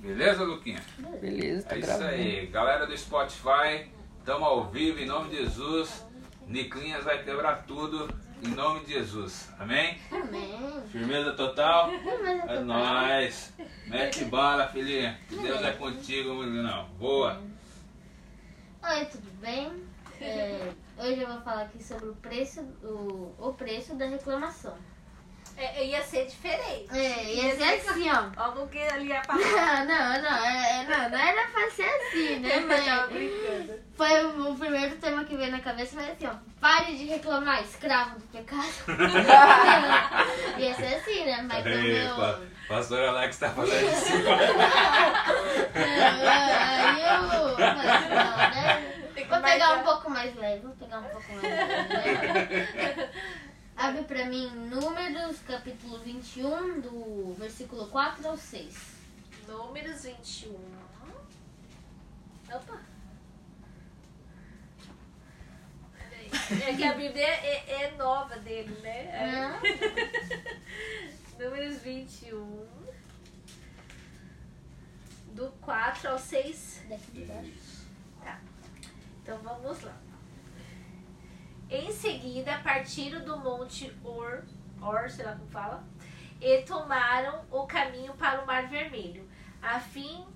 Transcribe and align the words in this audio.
Beleza, 0.00 0.44
Luquinha? 0.44 0.80
Beleza, 1.20 1.66
tá 1.68 1.74
É 1.74 1.78
isso 1.78 1.86
gravando. 1.88 2.08
aí. 2.10 2.46
Galera 2.46 2.86
do 2.86 2.96
Spotify, 2.96 3.90
tamo 4.24 4.44
ao 4.44 4.64
vivo 4.70 4.98
em 4.98 5.06
nome 5.06 5.30
de 5.30 5.36
Jesus. 5.36 6.06
Niclinhas 6.46 7.04
vai 7.04 7.22
quebrar 7.22 7.64
tudo 7.66 8.08
em 8.42 8.48
nome 8.48 8.80
de 8.84 8.92
Jesus. 8.94 9.50
Amém? 9.58 9.98
Amém. 10.10 10.82
Firmeza 10.90 11.32
total? 11.34 11.90
Firmeza 11.90 12.30
É 12.30 12.40
total. 12.40 12.64
nóis. 12.64 13.52
Mete 13.86 14.24
bala, 14.24 14.66
filhinha. 14.68 15.18
Deus 15.28 15.62
é 15.62 15.72
contigo, 15.72 16.34
menino. 16.34 16.88
Boa. 16.98 17.40
Oi, 18.82 19.04
tudo 19.04 19.30
bem? 19.40 19.70
É, 20.18 20.72
hoje 20.98 21.20
eu 21.20 21.28
vou 21.28 21.40
falar 21.42 21.62
aqui 21.62 21.82
sobre 21.82 22.08
o 22.08 22.14
preço, 22.16 22.60
o, 22.82 23.34
o 23.38 23.52
preço 23.54 23.94
da 23.94 24.06
reclamação. 24.06 24.76
É, 25.62 25.84
ia 25.84 26.02
ser 26.02 26.24
diferente. 26.24 26.88
É, 26.90 27.34
ia 27.34 27.54
ser 27.54 27.90
assim, 27.90 28.10
ó. 28.10 28.30
Ó, 28.42 28.50
porque 28.52 28.78
ali 28.78 29.08
ia 29.08 29.22
falar. 29.22 29.84
Não, 29.84 30.22
não, 30.22 30.46
é, 30.46 30.86
não, 30.88 31.10
não 31.10 31.18
era 31.18 31.46
pra 31.48 31.70
ser 31.70 31.84
assim, 31.84 32.38
né, 32.40 32.60
tava 32.60 33.08
brincando. 33.08 33.74
Foi 33.94 34.24
o, 34.24 34.52
o 34.52 34.56
primeiro 34.58 34.96
tema 34.96 35.22
que 35.24 35.36
veio 35.36 35.52
na 35.52 35.60
cabeça, 35.60 35.96
mas 35.96 36.10
assim, 36.12 36.26
ó. 36.26 36.32
Pare 36.58 36.96
de 36.96 37.04
reclamar, 37.04 37.62
escravo 37.62 38.18
do 38.18 38.26
pecado. 38.28 38.66
ia 40.58 40.74
ser 40.74 40.94
assim, 40.94 41.24
né? 41.26 41.42
Mas 41.46 41.62
como 41.62 41.74
eu... 41.74 42.48
pastor 42.66 43.00
Alex 43.00 43.38
tá 43.38 43.50
fazendo 43.50 43.90
isso. 43.90 44.12
Aí 45.74 47.02
eu 47.02 47.56
falei, 47.56 48.08
não, 48.08 48.36
né? 48.36 48.96
Que 49.14 49.24
Vou 49.24 49.40
pegar 49.40 49.74
um 49.74 49.82
pouco 49.82 50.10
mais 50.10 50.34
leve, 50.36 50.60
vou 50.60 50.74
pegar 50.76 50.98
um 50.98 51.04
pouco 51.04 51.32
mais 51.32 51.42
leve. 51.42 51.94
né? 51.94 53.09
Abre 54.00 54.14
pra 54.14 54.24
mim 54.26 54.48
Números, 54.70 55.40
capítulo 55.40 55.98
21, 55.98 56.80
do 56.80 57.34
versículo 57.34 57.86
4 57.88 58.28
ao 58.28 58.36
6. 58.36 58.96
Números 59.46 60.04
21. 60.04 60.54
Opa. 62.50 62.80
Peraí. 65.92 66.30
É 66.62 66.76
que 66.76 66.84
a 66.84 66.94
Bíblia 66.94 67.26
é, 67.26 67.84
é 67.84 67.96
nova 67.96 68.38
dele, 68.38 68.74
né? 68.80 69.60
Números 71.38 71.82
21. 71.82 72.66
Do 75.34 75.52
4 75.60 76.08
ao 76.08 76.18
6. 76.18 76.84
Daqui 76.88 77.10
de 77.12 77.24
baixo. 77.26 77.86
Então 79.22 79.38
vamos 79.42 79.82
lá. 79.82 80.09
Em 81.70 81.92
seguida, 81.92 82.58
partiram 82.64 83.24
do 83.24 83.36
monte 83.38 83.96
Or, 84.02 84.42
Or, 84.82 85.08
sei 85.08 85.24
lá 85.24 85.36
como 85.36 85.48
fala, 85.50 85.84
e 86.40 86.62
tomaram 86.62 87.44
o 87.48 87.64
caminho 87.64 88.12
para 88.14 88.42
o 88.42 88.46
Mar 88.46 88.66
Vermelho, 88.66 89.28
a 89.62 89.78
fim 89.78 90.26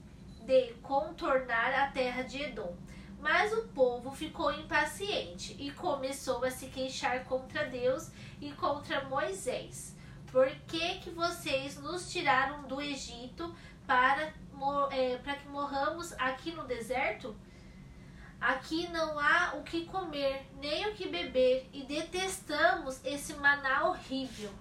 de 0.46 0.74
contornar 0.74 1.74
a 1.74 1.88
terra 1.88 2.22
de 2.22 2.40
Edom. 2.40 2.76
Mas 3.20 3.52
o 3.52 3.66
povo 3.68 4.12
ficou 4.12 4.52
impaciente 4.52 5.56
e 5.58 5.72
começou 5.72 6.44
a 6.44 6.50
se 6.52 6.66
queixar 6.66 7.24
contra 7.24 7.64
Deus 7.64 8.12
e 8.40 8.52
contra 8.52 9.04
Moisés. 9.06 9.96
Por 10.30 10.48
que, 10.68 10.98
que 11.00 11.10
vocês 11.10 11.76
nos 11.80 12.12
tiraram 12.12 12.62
do 12.62 12.80
Egito 12.80 13.52
para, 13.88 14.32
eh, 14.92 15.18
para 15.24 15.34
que 15.34 15.48
morramos 15.48 16.12
aqui 16.12 16.52
no 16.52 16.64
deserto? 16.64 17.34
Aqui 18.44 18.88
não 18.88 19.18
há 19.18 19.54
o 19.54 19.62
que 19.62 19.86
comer, 19.86 20.46
nem 20.60 20.86
o 20.86 20.94
que 20.94 21.08
beber, 21.08 21.66
e 21.72 21.82
detestamos 21.82 23.02
esse 23.02 23.32
maná 23.36 23.88
horrível. 23.88 24.52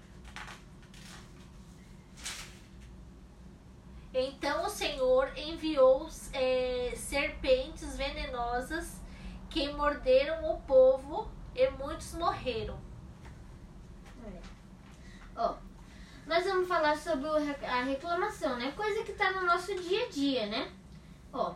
Então 4.14 4.66
o 4.66 4.70
Senhor 4.70 5.38
enviou 5.38 6.08
eh, 6.32 6.94
serpentes 6.96 7.98
venenosas 7.98 9.02
que 9.50 9.70
morderam 9.74 10.50
o 10.54 10.62
povo 10.62 11.30
e 11.54 11.70
muitos 11.72 12.14
morreram. 12.14 12.80
Ó, 15.36 15.56
nós 16.26 16.46
vamos 16.46 16.70
falar 16.70 16.96
sobre 16.96 17.28
a 17.66 17.84
reclamação, 17.84 18.56
né? 18.56 18.72
Coisa 18.72 19.04
que 19.04 19.12
tá 19.12 19.32
no 19.32 19.46
nosso 19.46 19.76
dia 19.76 20.06
a 20.06 20.10
dia, 20.10 20.46
né? 20.46 20.72
Ó, 21.34 21.50
ó, 21.50 21.56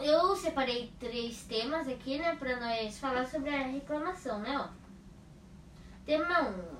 eu 0.00 0.36
separei 0.36 0.92
três 0.98 1.42
temas 1.44 1.88
aqui, 1.88 2.18
né? 2.18 2.36
Pra 2.36 2.58
nós 2.60 2.98
falar 2.98 3.26
sobre 3.26 3.50
a 3.50 3.62
reclamação, 3.62 4.38
né? 4.40 4.58
Ó, 4.58 4.68
tema 6.04 6.42
1. 6.42 6.48
Um, 6.50 6.78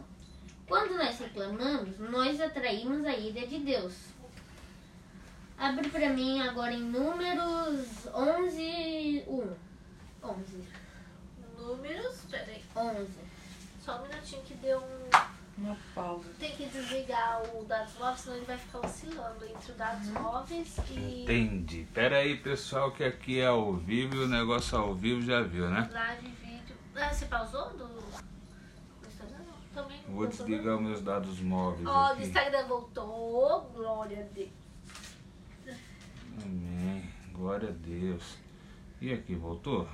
quando 0.67 0.97
nós 0.97 1.19
reclamamos, 1.19 1.99
nós 1.99 2.41
atraímos 2.41 3.05
a 3.07 3.17
ira 3.17 3.47
de 3.47 3.59
Deus. 3.61 3.95
Abre 5.57 5.89
pra 5.89 6.11
mim 6.11 6.41
agora 6.41 6.73
em 6.73 6.83
Números 6.83 8.07
11, 8.15 9.25
1. 9.27 9.57
11. 10.23 10.69
Números, 11.57 12.21
peraí, 12.31 12.63
11. 12.77 13.09
só 13.83 13.99
um 13.99 14.03
minutinho 14.03 14.43
que 14.43 14.55
deu 14.55 14.79
um. 14.79 15.38
Uma 15.59 15.77
pausa. 15.93 16.31
Tem 16.39 16.55
que 16.55 16.67
desligar 16.67 17.43
o 17.53 17.65
dados 17.65 17.93
móveis, 17.99 18.21
senão 18.21 18.37
ele 18.37 18.47
vai 18.47 18.57
ficar 18.57 18.79
oscilando 18.79 19.45
entre 19.45 19.73
o 19.73 19.75
dados 19.75 20.09
móveis 20.09 20.77
e 20.89 21.23
Entendi. 21.25 21.87
Pera 21.93 22.19
aí, 22.19 22.37
pessoal, 22.37 22.93
que 22.93 23.03
aqui 23.03 23.41
é 23.41 23.47
ao 23.47 23.75
vivo 23.75 24.15
e 24.15 24.19
o 24.21 24.29
negócio 24.29 24.79
ao 24.79 24.95
vivo 24.95 25.21
já 25.21 25.43
viu, 25.43 25.69
né? 25.69 25.89
live 25.93 26.29
vídeo. 26.29 26.77
Ah, 26.95 27.13
você 27.13 27.27
pausou 27.27 27.71
do. 27.71 27.89
Também 29.75 30.01
não 30.07 30.15
Vou 30.15 30.27
desligar 30.29 30.81
meus 30.81 31.03
dados 31.03 31.41
móveis. 31.41 31.87
Ó, 31.87 32.13
aqui. 32.13 32.23
Instagram 32.23 32.67
voltou. 32.67 33.73
Glória 33.75 34.21
a 34.21 34.35
Deus. 34.35 34.51
Amém. 36.45 37.11
Glória 37.33 37.69
a 37.69 37.73
Deus. 37.73 38.39
E 39.01 39.13
aqui, 39.13 39.35
voltou? 39.35 39.89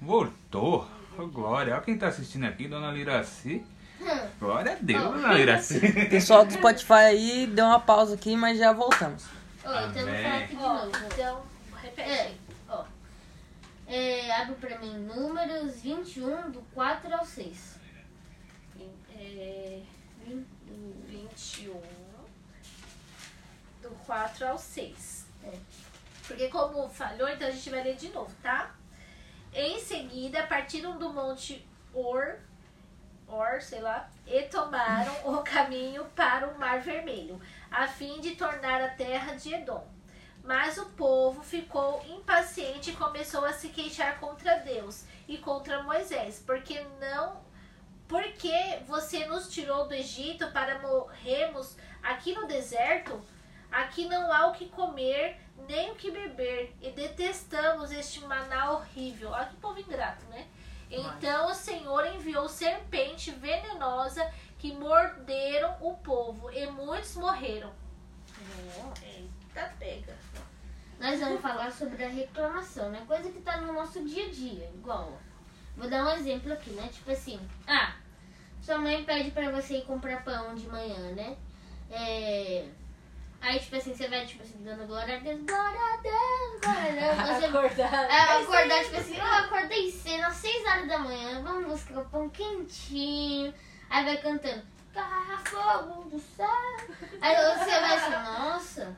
Voltou. 0.00 0.86
Ô, 1.18 1.26
glória. 1.26 1.74
Olha 1.74 1.82
quem 1.82 1.96
tá 1.96 2.08
assistindo 2.08 2.44
aqui, 2.44 2.68
Dona 2.68 2.92
Liraci. 2.92 3.64
Glória 4.38 4.72
a 4.72 4.76
Deus, 4.80 5.02
Dona 5.02 5.34
Liraci. 5.34 5.80
Pessoal 6.08 6.44
do 6.44 6.52
Spotify 6.52 6.92
aí, 6.92 7.46
deu 7.46 7.64
uma 7.64 7.80
pausa 7.80 8.14
aqui, 8.14 8.36
mas 8.36 8.58
já 8.58 8.72
voltamos. 8.72 9.24
Ó, 9.64 9.80
então 9.86 10.02
eu 10.02 10.06
vou 10.06 10.22
falar 10.22 10.38
aqui 10.38 10.56
de 10.56 10.62
novo. 10.62 10.90
então, 11.12 11.42
repete. 11.82 12.10
É, 12.10 12.34
ó. 12.68 12.84
É, 13.86 14.32
abre 14.36 14.54
pra 14.56 14.78
mim 14.78 14.98
números 14.98 15.80
21, 15.80 16.50
do 16.50 16.60
4 16.74 17.14
ao 17.14 17.24
6. 17.24 17.78
É, 19.16 19.80
21 20.26 21.72
do 23.82 23.90
4 24.06 24.46
ao 24.46 24.58
6. 24.58 25.26
É. 25.44 25.52
Porque 26.26 26.48
como 26.48 26.88
falhou, 26.88 27.28
então 27.28 27.48
a 27.48 27.50
gente 27.50 27.70
vai 27.70 27.82
ler 27.82 27.96
de 27.96 28.10
novo, 28.10 28.30
tá? 28.42 28.74
Em 29.52 29.80
seguida, 29.80 30.46
partiram 30.46 30.98
do 30.98 31.10
monte 31.10 31.66
Or, 31.94 32.36
Or, 33.28 33.60
sei 33.60 33.80
lá, 33.80 34.08
e 34.26 34.42
tomaram 34.44 35.12
o 35.24 35.42
caminho 35.42 36.04
para 36.16 36.48
o 36.48 36.58
Mar 36.58 36.80
Vermelho, 36.80 37.40
a 37.70 37.86
fim 37.86 38.20
de 38.20 38.34
tornar 38.36 38.80
a 38.80 38.88
terra 38.88 39.34
de 39.34 39.54
Edom. 39.54 39.86
Mas 40.42 40.78
o 40.78 40.86
povo 40.86 41.42
ficou 41.42 42.02
impaciente 42.06 42.90
e 42.90 42.96
começou 42.96 43.44
a 43.44 43.52
se 43.52 43.68
queixar 43.68 44.18
contra 44.18 44.56
Deus 44.60 45.04
e 45.28 45.36
contra 45.36 45.82
Moisés, 45.82 46.42
porque 46.46 46.80
não 46.98 47.46
porque 48.08 48.80
você 48.86 49.26
nos 49.26 49.50
tirou 49.50 49.86
do 49.86 49.92
Egito 49.92 50.50
para 50.50 50.78
morrermos 50.78 51.76
aqui 52.02 52.32
no 52.32 52.46
deserto? 52.46 53.22
Aqui 53.70 54.08
não 54.08 54.32
há 54.32 54.46
o 54.46 54.54
que 54.54 54.70
comer, 54.70 55.38
nem 55.68 55.90
o 55.90 55.94
que 55.94 56.10
beber, 56.10 56.74
e 56.80 56.90
detestamos 56.90 57.92
este 57.92 58.20
maná 58.24 58.72
horrível. 58.72 59.30
Olha 59.30 59.44
que 59.44 59.56
povo 59.56 59.78
ingrato, 59.78 60.24
né? 60.30 60.46
Então 60.90 61.50
o 61.50 61.54
Senhor 61.54 62.06
enviou 62.06 62.48
serpente 62.48 63.30
venenosa 63.30 64.30
que 64.58 64.72
morderam 64.72 65.76
o 65.80 65.94
povo, 65.94 66.50
e 66.50 66.66
muitos 66.66 67.14
morreram. 67.16 67.72
Eita, 69.02 69.72
pega. 69.78 70.16
Nós 70.98 71.20
vamos 71.20 71.40
falar 71.40 71.70
sobre 71.70 72.02
a 72.04 72.08
reclamação, 72.08 72.90
né? 72.90 73.04
Coisa 73.06 73.30
que 73.30 73.40
tá 73.40 73.60
no 73.60 73.72
nosso 73.72 74.02
dia 74.04 74.26
a 74.26 74.30
dia, 74.30 74.70
igual. 74.74 75.18
Vou 75.76 75.88
dar 75.88 76.04
um 76.04 76.10
exemplo 76.10 76.52
aqui, 76.52 76.70
né? 76.70 76.88
Tipo 76.92 77.12
assim, 77.12 77.38
ah, 77.66 77.94
sua 78.60 78.78
mãe 78.78 79.04
pede 79.04 79.30
pra 79.30 79.50
você 79.50 79.78
ir 79.78 79.84
comprar 79.84 80.24
pão 80.24 80.54
de 80.54 80.66
manhã, 80.66 81.12
né? 81.12 81.36
É. 81.90 82.68
Aí, 83.40 83.58
tipo 83.60 83.76
assim, 83.76 83.94
você 83.94 84.08
vai, 84.08 84.26
tipo 84.26 84.42
assim, 84.42 84.62
dando 84.64 84.86
glória 84.86 85.16
a 85.16 85.20
Deus, 85.20 85.40
glória 85.42 85.80
a 85.80 85.96
Deus, 86.02 86.60
glória 86.60 87.12
a 87.12 87.14
Deus. 87.14 87.38
Você 87.38 87.46
Acordar. 87.46 88.10
É, 88.10 88.42
acordar, 88.42 88.84
tipo 88.84 88.96
assim, 88.96 89.16
eu 89.16 89.24
acordei 89.24 89.90
cedo, 89.90 90.24
às 90.24 90.34
6 90.36 90.66
horas 90.66 90.88
da 90.88 90.98
manhã, 90.98 91.42
vamos 91.42 91.68
buscar 91.68 92.00
o 92.00 92.04
pão 92.06 92.28
quentinho. 92.28 93.54
Aí 93.88 94.04
vai 94.04 94.16
cantando, 94.18 94.62
caia 94.92 95.38
fogo 95.44 96.10
do 96.10 96.18
céu. 96.18 96.46
Aí 97.20 97.36
você 97.36 97.70
vai 97.70 97.96
assim, 97.96 98.10
nossa, 98.10 98.96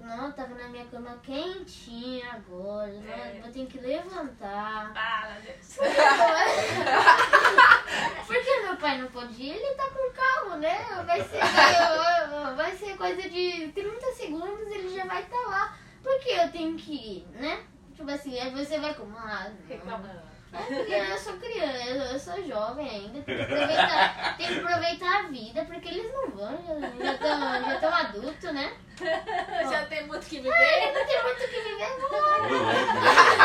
não, 0.00 0.32
tava 0.32 0.54
na 0.54 0.68
minha 0.68 0.84
cama 0.86 1.18
quentinha 1.22 2.32
agora, 2.32 2.92
né? 2.92 3.40
É. 3.42 3.46
eu 3.46 3.52
tenho 3.52 3.66
que 3.66 3.78
levantar. 3.78 4.92
Para, 4.92 5.38
Deus. 5.40 5.76
Porque 8.26 8.60
meu 8.60 8.76
pai 8.76 8.98
não 8.98 9.08
pode 9.08 9.42
ir, 9.42 9.50
ele 9.50 9.74
tá 9.74 9.90
com 9.90 10.12
carro, 10.12 10.56
né? 10.56 10.78
Vai 11.04 11.22
ser, 11.22 11.38
vai, 11.38 12.54
vai 12.56 12.76
ser 12.76 12.96
coisa 12.96 13.28
de 13.28 13.72
30 13.72 14.12
segundos 14.12 14.72
ele 14.72 14.94
já 14.94 15.04
vai 15.04 15.22
estar 15.22 15.48
lá. 15.48 15.76
Porque 16.02 16.30
eu 16.30 16.50
tenho 16.50 16.76
que 16.76 16.92
ir, 16.92 17.26
né? 17.32 17.62
Tipo 17.94 18.10
assim, 18.10 18.38
aí 18.38 18.50
você 18.50 18.78
vai 18.78 18.94
como? 18.94 19.16
Ah, 19.18 19.50
não. 19.84 20.29
É 20.52 20.74
porque 20.74 20.92
eu 20.92 21.18
sou 21.18 21.34
criança, 21.34 22.12
eu, 22.12 22.18
sou 22.18 22.46
jovem 22.46 22.88
ainda, 22.88 23.22
tem 23.22 23.36
que 23.36 23.42
aproveitar, 23.42 24.36
tem 24.36 24.46
que 24.48 24.58
aproveitar 24.58 25.18
a 25.18 25.22
vida, 25.28 25.64
porque 25.64 25.88
eles 25.88 26.12
não 26.12 26.30
vão, 26.30 26.58
já 26.98 27.12
estão 27.12 27.40
já 27.64 27.78
tão 27.80 27.94
adultos, 27.94 28.52
né? 28.52 28.72
Já 29.70 29.86
tem 29.86 30.06
muito 30.06 30.26
que 30.26 30.36
É, 30.36 30.40
viver. 30.42 30.92
não 30.92 31.06
tem 31.06 31.22
muito 31.22 31.42
o 31.42 31.48
que 31.48 31.60
viver, 31.60 31.88
louco, 32.02 32.48
meu 32.50 32.64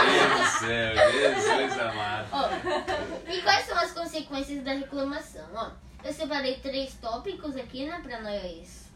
Deus 0.06 0.40
do 0.42 0.60
céu, 0.60 1.12
Jesus 1.12 1.80
amado. 1.80 2.28
Ó, 2.34 3.31
e 3.31 3.42
quais 3.42 3.66
são 3.66 3.78
as 3.78 3.92
consequências 3.94 4.63
da 4.66 4.74
reclamação? 4.74 5.46
Ó, 5.54 5.72
eu 6.04 6.12
separei 6.12 6.58
três 6.58 6.96
tópicos 6.96 7.56
aqui, 7.56 7.86
né, 7.86 8.01
pra 8.04 8.19
nós 8.19 8.90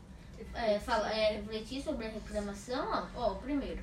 é, 0.53 0.79
falar, 0.79 1.11
é, 1.15 1.37
refletir 1.37 1.81
sobre 1.81 2.07
a 2.07 2.09
reclamação. 2.09 3.07
Ó, 3.15 3.21
ó, 3.21 3.31
o 3.31 3.35
primeiro. 3.37 3.81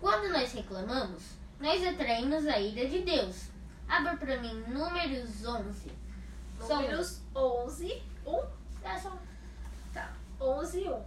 Quando 0.00 0.28
nós 0.32 0.52
reclamamos, 0.52 1.22
nós 1.62 1.86
atraímos 1.86 2.44
a 2.48 2.58
ira 2.58 2.88
de 2.88 3.02
Deus. 3.02 3.48
Abra 3.88 4.16
pra 4.16 4.36
mim 4.40 4.64
Números 4.66 5.46
11. 5.46 5.92
Só 6.58 6.74
um. 6.74 6.82
Números 6.82 7.20
11, 7.36 8.02
1. 8.26 8.42
É 8.82 8.98
só 8.98 9.10
um. 9.10 9.18
Tá. 9.94 10.12
11, 10.40 10.88
1. 10.88 11.02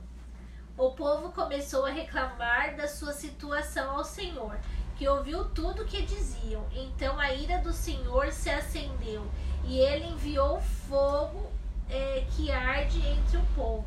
O 0.77 0.91
povo 0.91 1.33
começou 1.33 1.85
a 1.85 1.89
reclamar 1.89 2.77
da 2.77 2.87
sua 2.87 3.11
situação 3.11 3.97
ao 3.97 4.05
Senhor, 4.05 4.57
que 4.97 5.05
ouviu 5.05 5.43
tudo 5.49 5.83
que 5.83 6.03
diziam. 6.03 6.65
Então 6.71 7.19
a 7.19 7.33
ira 7.33 7.57
do 7.57 7.73
Senhor 7.73 8.31
se 8.31 8.49
acendeu, 8.49 9.29
e 9.65 9.79
ele 9.79 10.05
enviou 10.05 10.61
fogo 10.61 11.51
eh, 11.89 12.25
que 12.33 12.49
arde 12.49 13.05
entre 13.05 13.37
o 13.37 13.45
povo, 13.55 13.85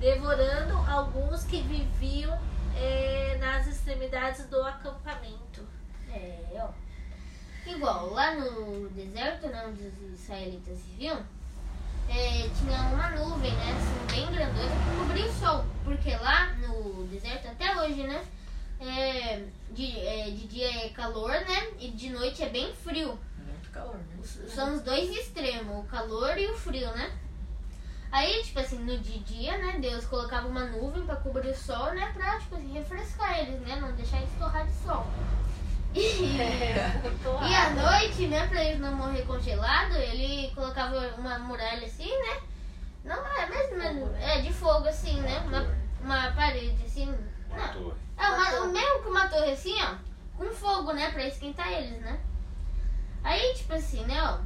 devorando 0.00 0.76
alguns 0.90 1.44
que 1.44 1.62
viviam 1.62 2.36
eh, 2.76 3.36
nas 3.40 3.68
extremidades 3.68 4.46
do 4.46 4.60
acampamento. 4.62 5.77
É, 6.12 6.38
ó. 6.54 6.70
Igual, 7.70 8.10
lá 8.12 8.34
no 8.34 8.88
deserto, 8.90 9.48
né, 9.48 9.66
onde 9.68 9.82
os 9.82 10.20
israelitas 10.20 10.78
viviam, 10.86 11.22
é, 12.08 12.48
tinha 12.58 12.80
uma 12.92 13.10
nuvem, 13.10 13.52
né, 13.52 13.72
assim, 13.72 14.16
bem 14.16 14.34
grandona, 14.34 14.70
que 14.70 14.98
cobria 14.98 15.26
o 15.26 15.32
sol. 15.34 15.64
Porque 15.84 16.16
lá 16.16 16.54
no 16.54 17.06
deserto, 17.08 17.48
até 17.48 17.76
hoje, 17.80 18.04
né, 18.04 18.24
é, 18.80 19.44
de, 19.70 19.98
é, 19.98 20.30
de 20.30 20.46
dia 20.46 20.86
é 20.86 20.88
calor, 20.90 21.32
né, 21.32 21.68
e 21.78 21.90
de 21.90 22.10
noite 22.10 22.42
é 22.42 22.48
bem 22.48 22.72
frio. 22.72 23.18
Muito 23.36 23.70
calor, 23.70 23.96
né? 23.96 24.16
São 24.48 24.74
os 24.74 24.80
dois 24.80 25.10
extremos, 25.10 25.84
o 25.84 25.88
calor 25.88 26.38
e 26.38 26.46
o 26.46 26.56
frio, 26.56 26.90
né? 26.92 27.12
Aí, 28.10 28.42
tipo 28.42 28.58
assim, 28.60 28.78
no 28.78 28.96
de 28.98 29.18
dia, 29.18 29.58
né, 29.58 29.78
Deus 29.78 30.06
colocava 30.06 30.48
uma 30.48 30.64
nuvem 30.64 31.04
pra 31.04 31.16
cobrir 31.16 31.50
o 31.50 31.54
sol, 31.54 31.92
né, 31.92 32.10
pra, 32.14 32.38
tipo 32.38 32.56
assim, 32.56 32.72
refrescar 32.72 33.40
eles, 33.40 33.60
né, 33.60 33.76
não 33.76 33.92
deixar 33.92 34.16
eles 34.18 34.30
torrar 34.38 34.66
de 34.66 34.72
sol. 34.72 35.06
E, 35.94 37.54
à 37.54 37.70
noite, 37.70 38.26
né, 38.26 38.46
pra 38.46 38.62
eles 38.64 38.80
não 38.80 38.94
morrer 38.94 39.22
congelado, 39.22 39.94
ele 39.96 40.52
colocava 40.54 40.96
uma 41.16 41.38
muralha 41.38 41.86
assim, 41.86 42.08
né? 42.08 42.40
Não, 43.04 43.16
é 43.26 43.46
mesmo, 43.46 44.14
é 44.20 44.40
de 44.40 44.52
fogo 44.52 44.86
assim, 44.86 45.20
né? 45.20 45.38
Uma, 45.46 45.66
uma 46.02 46.30
parede 46.32 46.76
assim. 46.84 47.14
Uma 47.50 47.66
Não, 47.66 47.72
torre. 47.72 47.96
é 48.18 48.28
uma, 48.28 48.60
o 48.60 48.72
mesmo 48.72 49.02
que 49.02 49.08
uma 49.08 49.28
torre 49.28 49.52
assim, 49.52 49.76
ó, 49.82 49.94
com 50.36 50.50
fogo, 50.52 50.92
né, 50.92 51.10
pra 51.10 51.26
esquentar 51.26 51.72
eles, 51.72 52.00
né? 52.00 52.18
Aí, 53.24 53.54
tipo 53.54 53.72
assim, 53.74 54.04
né, 54.04 54.22
ó, 54.22 54.38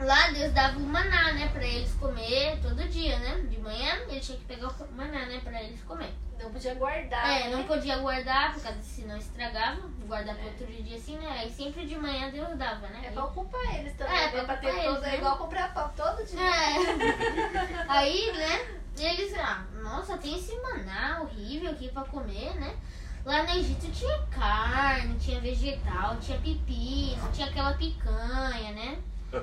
lá 0.00 0.30
Deus 0.30 0.52
dava 0.52 0.78
o 0.78 0.82
maná, 0.82 1.32
né, 1.32 1.48
pra 1.48 1.64
eles 1.64 1.92
comer 1.94 2.58
todo 2.60 2.88
dia, 2.88 3.18
né? 3.18 3.46
De 3.48 3.58
manhã 3.58 3.94
ele 4.08 4.20
tinha 4.20 4.38
que 4.38 4.44
pegar 4.44 4.68
o 4.68 4.92
maná, 4.92 5.26
né, 5.26 5.40
pra 5.42 5.62
eles 5.62 5.82
comer. 5.82 6.12
Não 6.38 6.50
podia 6.52 6.74
guardar. 6.74 7.28
É, 7.30 7.48
não 7.48 7.60
né? 7.60 7.64
podia 7.66 7.96
guardar, 7.98 8.52
por 8.52 8.62
causa 8.62 8.78
se 8.82 9.02
não 9.06 9.16
estragava, 9.16 9.80
guardar 10.06 10.34
pra 10.36 10.44
outro 10.44 10.66
dia 10.66 10.96
assim, 10.96 11.16
né? 11.16 11.26
Aí 11.40 11.50
sempre 11.50 11.86
de 11.86 11.96
manhã 11.96 12.30
Deus 12.30 12.56
dava, 12.58 12.86
né? 12.88 13.04
É 13.06 13.10
pra 13.10 13.24
ocupar 13.24 13.74
eles 13.74 13.94
também. 13.96 14.14
É, 14.16 14.24
É, 14.24 14.28
pra 14.28 14.44
pra 14.44 14.56
ter 14.56 14.68
ocupar 14.68 14.84
todo, 14.84 14.96
eles, 14.96 15.04
é 15.04 15.10
né? 15.12 15.16
igual 15.16 15.38
comprar 15.38 15.72
pão 15.74 15.90
todo 15.96 16.24
dia. 16.26 16.40
É. 16.40 17.84
Aí, 17.88 18.32
né, 18.32 18.76
eles, 18.98 19.34
ah, 19.38 19.64
nossa, 19.82 20.18
tem 20.18 20.36
esse 20.38 20.54
maná 20.60 21.22
horrível 21.22 21.70
aqui 21.70 21.88
pra 21.88 22.02
comer, 22.04 22.54
né? 22.56 22.76
Lá 23.24 23.42
no 23.42 23.50
Egito 23.50 23.90
tinha 23.90 24.18
carne, 24.30 25.18
tinha 25.18 25.40
vegetal, 25.40 26.16
tinha 26.20 26.38
pepino, 26.38 27.32
tinha 27.32 27.48
aquela 27.48 27.72
picanha, 27.74 28.72
né? 28.72 28.98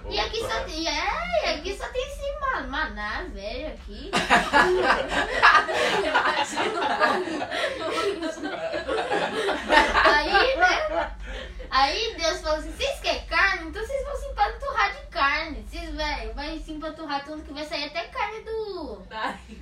E 0.10 0.20
aqui 0.20 0.40
só 0.40 0.64
tem, 0.64 0.88
é, 0.88 1.54
aqui 1.56 1.76
só 1.78 1.88
tem 1.90 2.02
esse 2.08 2.40
ma- 2.40 2.62
maná 2.64 3.24
velho 3.34 3.68
aqui. 3.68 4.12
Aí, 10.06 10.56
né? 10.58 11.12
Aí 11.70 12.16
Deus 12.18 12.42
falou 12.42 12.58
assim, 12.60 12.72
vocês 12.72 13.00
querem 13.00 13.26
carne? 13.26 13.70
Então 13.70 13.82
vocês 13.86 14.04
vão 14.06 14.16
se 14.16 14.26
empanturrar 14.28 14.92
de 14.96 15.02
carne. 15.08 15.66
Vocês 15.68 15.96
vai, 15.96 16.30
vai 16.34 16.60
se 16.60 16.72
empanturrar 16.72 17.26
tanto 17.26 17.44
que 17.44 17.54
vai 17.54 17.66
sair 17.66 17.86
até 17.86 18.04
carne 18.08 18.42
do, 18.42 18.96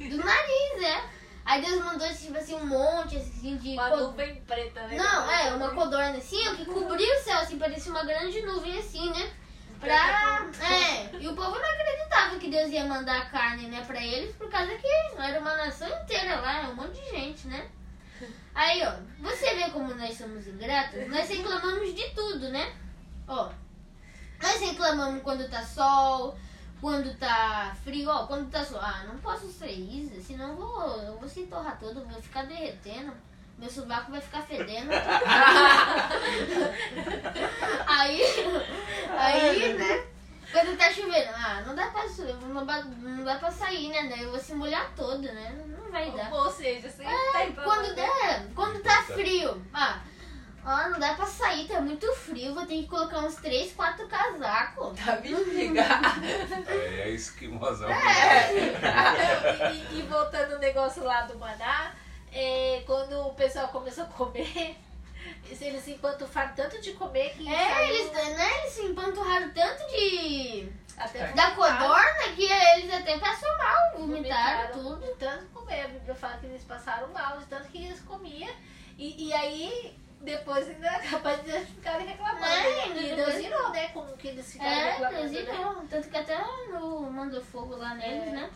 do 0.10 0.18
nariz, 0.18 0.84
é. 0.84 1.02
Aí 1.44 1.62
Deus 1.62 1.84
mandou 1.84 2.08
tipo 2.14 2.38
assim 2.38 2.54
um 2.56 2.66
monte 2.66 3.18
assim 3.18 3.58
de. 3.58 3.74
Uma 3.74 3.90
co- 3.90 3.98
nuvem 3.98 4.36
preta, 4.42 4.82
né? 4.88 4.96
Não, 4.96 5.32
é, 5.32 5.52
uma 5.54 5.72
codorna 5.72 6.18
assim, 6.18 6.38
que 6.56 6.66
cobria 6.66 7.16
o 7.18 7.24
céu, 7.24 7.40
assim, 7.40 7.58
parecia 7.58 7.92
uma 7.92 8.04
grande 8.04 8.42
nuvem 8.42 8.78
assim, 8.78 9.10
né? 9.10 9.32
Pra. 9.82 10.48
É, 10.62 11.16
e 11.20 11.28
o 11.28 11.36
povo 11.36 11.58
não 11.58 11.70
acreditava 11.70 12.38
que 12.38 12.50
Deus 12.50 12.70
ia 12.72 12.86
mandar 12.86 13.32
carne, 13.32 13.68
né, 13.68 13.84
pra 13.86 14.02
eles, 14.02 14.36
por 14.36 14.48
causa 14.50 14.72
que 14.76 14.88
era 15.18 15.40
uma 15.40 15.58
nação 15.58 15.90
inteira 16.04 16.40
lá, 16.40 16.70
um 16.70 16.76
monte 16.76 17.02
de 17.02 17.10
gente, 17.10 17.48
né? 17.48 17.68
Aí, 18.54 18.82
ó, 18.86 18.94
você 19.20 19.56
vê 19.56 19.72
como 19.72 19.96
nós 19.96 20.16
somos 20.16 20.46
ingratos? 20.46 21.08
Nós 21.10 21.28
reclamamos 21.28 21.96
de 21.96 22.10
tudo, 22.12 22.50
né? 22.50 22.76
Ó, 23.28 23.50
nós 24.42 24.62
reclamamos 24.62 25.24
quando 25.24 25.50
tá 25.50 25.64
sol, 25.64 26.38
quando 26.80 27.18
tá 27.18 27.76
frio, 27.84 28.10
ó, 28.10 28.28
quando 28.28 28.52
tá 28.52 28.64
sol. 28.64 28.80
Ah, 28.80 29.04
não 29.08 29.18
posso 29.18 29.48
ser 29.48 29.72
isso, 29.72 30.22
senão 30.22 30.50
eu 30.50 30.56
vou, 30.58 31.02
eu 31.02 31.18
vou 31.18 31.30
se 31.30 31.48
torrar 31.48 31.80
todo, 31.80 32.06
vou 32.06 32.22
ficar 32.22 32.44
derretendo. 32.46 33.14
Meu 33.62 33.70
sovaco 33.70 34.12
vai 34.12 34.20
ficar 34.20 34.42
fedendo. 34.42 34.90
aí, 37.88 38.22
aí, 39.18 39.74
né? 39.74 40.04
Quando 40.52 40.78
tá 40.78 40.92
chovendo, 40.92 41.30
ah, 41.34 41.64
não 41.66 41.74
dá 41.76 41.88
pra, 41.88 42.04
não, 42.50 42.66
dá- 42.66 42.84
não 42.84 43.24
dá 43.24 43.36
pra 43.36 43.50
sair, 43.52 43.88
né? 43.90 44.08
Daí 44.10 44.24
eu 44.24 44.32
vou 44.32 44.40
se 44.40 44.54
molhar 44.54 44.90
todo, 44.98 45.22
né? 45.22 45.56
Não 45.68 45.90
vai 45.92 46.12
dar. 46.12 46.34
Ou 46.34 46.52
seja, 46.52 46.90
você 46.90 47.04
É, 47.04 47.52
tá 47.52 47.62
quando, 47.64 47.86
você. 47.86 47.94
der, 47.96 48.48
quando 48.54 48.82
tá 48.82 49.02
frio, 49.04 49.62
ah, 49.74 50.00
ah, 50.66 50.90
não 50.90 51.00
dá 51.00 51.14
pra 51.14 51.26
sair, 51.26 51.68
tá 51.70 51.80
muito 51.80 52.12
frio, 52.16 52.54
vou 52.54 52.66
ter 52.66 52.82
que 52.82 52.88
colocar 52.88 53.20
uns 53.20 53.36
3, 53.36 53.72
4 53.74 54.08
casacos. 54.08 55.00
Tá 55.00 55.16
bexiga. 55.18 55.86
É, 56.68 57.02
é 57.04 57.10
esquimosão. 57.12 57.90
Então, 57.90 59.72
e, 59.74 60.00
e 60.00 60.02
voltando 60.02 60.56
o 60.56 60.60
negócio 60.60 61.02
lá 61.04 61.22
do 61.22 61.38
maná, 61.38 61.94
é, 62.32 62.84
quando 62.86 63.20
o 63.28 63.34
pessoal 63.34 63.68
começou 63.70 64.04
a 64.06 64.08
comer, 64.08 64.76
eles 65.50 65.84
se 65.84 65.92
empantufaram 65.92 66.54
tanto 66.56 66.82
de 66.82 66.94
comer 66.94 67.34
que 67.36 67.48
É, 67.48 67.70
saiu 67.70 67.96
eles, 67.96 68.12
né, 68.12 68.60
eles 68.60 68.74
se 68.74 68.82
empanturraram 68.84 69.52
tanto 69.54 69.86
de. 69.92 70.72
até 70.98 71.28
da 71.34 71.52
codorna 71.52 72.36
que 72.36 72.44
eles 72.46 72.94
até 72.94 73.18
passaram 73.20 73.58
mal, 73.58 73.92
vomitaram 74.00 74.08
vomitaram 74.08 74.72
tudo. 74.84 75.06
De 75.06 75.14
tanto 75.20 75.46
comer. 75.54 75.82
A 75.82 75.88
Bíblia 75.88 76.16
fala 76.16 76.38
que 76.38 76.46
eles 76.48 76.64
passaram 76.64 77.08
mal, 77.10 77.38
de 77.38 77.46
tanto 77.46 77.68
que 77.68 77.86
eles 77.86 78.00
comiam. 78.02 78.54
E, 78.98 79.28
e 79.30 79.34
aí, 79.34 79.98
depois 80.22 80.68
ainda 80.70 80.88
é 80.88 81.00
capaz 81.10 81.44
de 81.44 81.50
eles 81.52 81.70
ficarem 81.70 82.06
reclamando. 82.08 82.46
É, 82.46 82.88
e 82.88 82.94
depois- 82.94 83.16
Deus 83.16 83.46
irou, 83.46 83.70
né? 83.72 83.88
Com 83.90 84.06
que 84.18 84.28
eles 84.30 84.52
ficaram 84.52 84.72
É, 84.72 84.92
reclamando. 84.92 85.30
Deus 85.30 85.32
né? 85.48 85.54
irou. 85.54 85.76
Tanto 85.90 86.10
que 86.10 86.18
até 86.18 86.38
no, 86.70 87.12
mandou 87.12 87.42
fogo 87.42 87.76
lá 87.76 87.96
neles, 87.96 88.28
É. 88.28 88.32
né? 88.32 88.50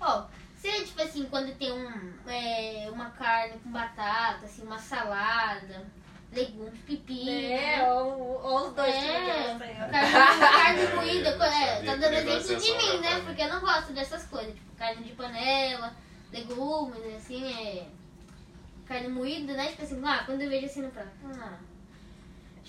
Ó, 0.00 0.24
se 0.60 0.84
tipo 0.84 1.00
assim, 1.00 1.24
quando 1.24 1.56
tem 1.56 1.72
um, 1.72 2.12
é, 2.28 2.88
uma 2.92 3.10
carne 3.10 3.58
com 3.60 3.70
batata, 3.70 4.44
assim, 4.44 4.62
uma 4.62 4.78
salada, 4.78 5.86
legumes, 6.30 6.78
pepino. 6.86 7.30
É, 7.30 7.78
né? 7.78 7.92
ou, 7.92 8.42
ou 8.42 8.68
os 8.68 8.74
dois 8.74 8.94
É, 8.94 9.56
ó. 9.56 9.90
carne, 9.90 10.40
carne 10.40 10.94
moída, 10.94 11.28
é, 11.30 11.82
tá 11.82 11.96
dando 11.96 12.06
o 12.06 12.10
negócio 12.10 12.54
exemplo 12.54 12.62
é 12.62 12.78
de 12.78 12.92
mim, 12.92 13.00
né? 13.00 13.20
Porque 13.24 13.42
eu 13.42 13.48
não 13.48 13.60
gosto 13.60 13.92
dessas 13.94 14.24
coisas, 14.26 14.54
tipo 14.54 14.76
carne 14.76 15.02
de 15.02 15.12
panela, 15.14 15.94
legumes, 16.30 17.14
assim, 17.16 17.52
é. 17.52 17.86
Carne 18.86 19.08
moída, 19.08 19.54
né? 19.54 19.68
Tipo 19.68 19.82
assim, 19.82 20.02
ah, 20.04 20.24
quando 20.26 20.42
eu 20.42 20.50
vejo 20.50 20.66
assim 20.66 20.82
no 20.82 20.90
prato. 20.90 21.10
Ah. 21.24 21.69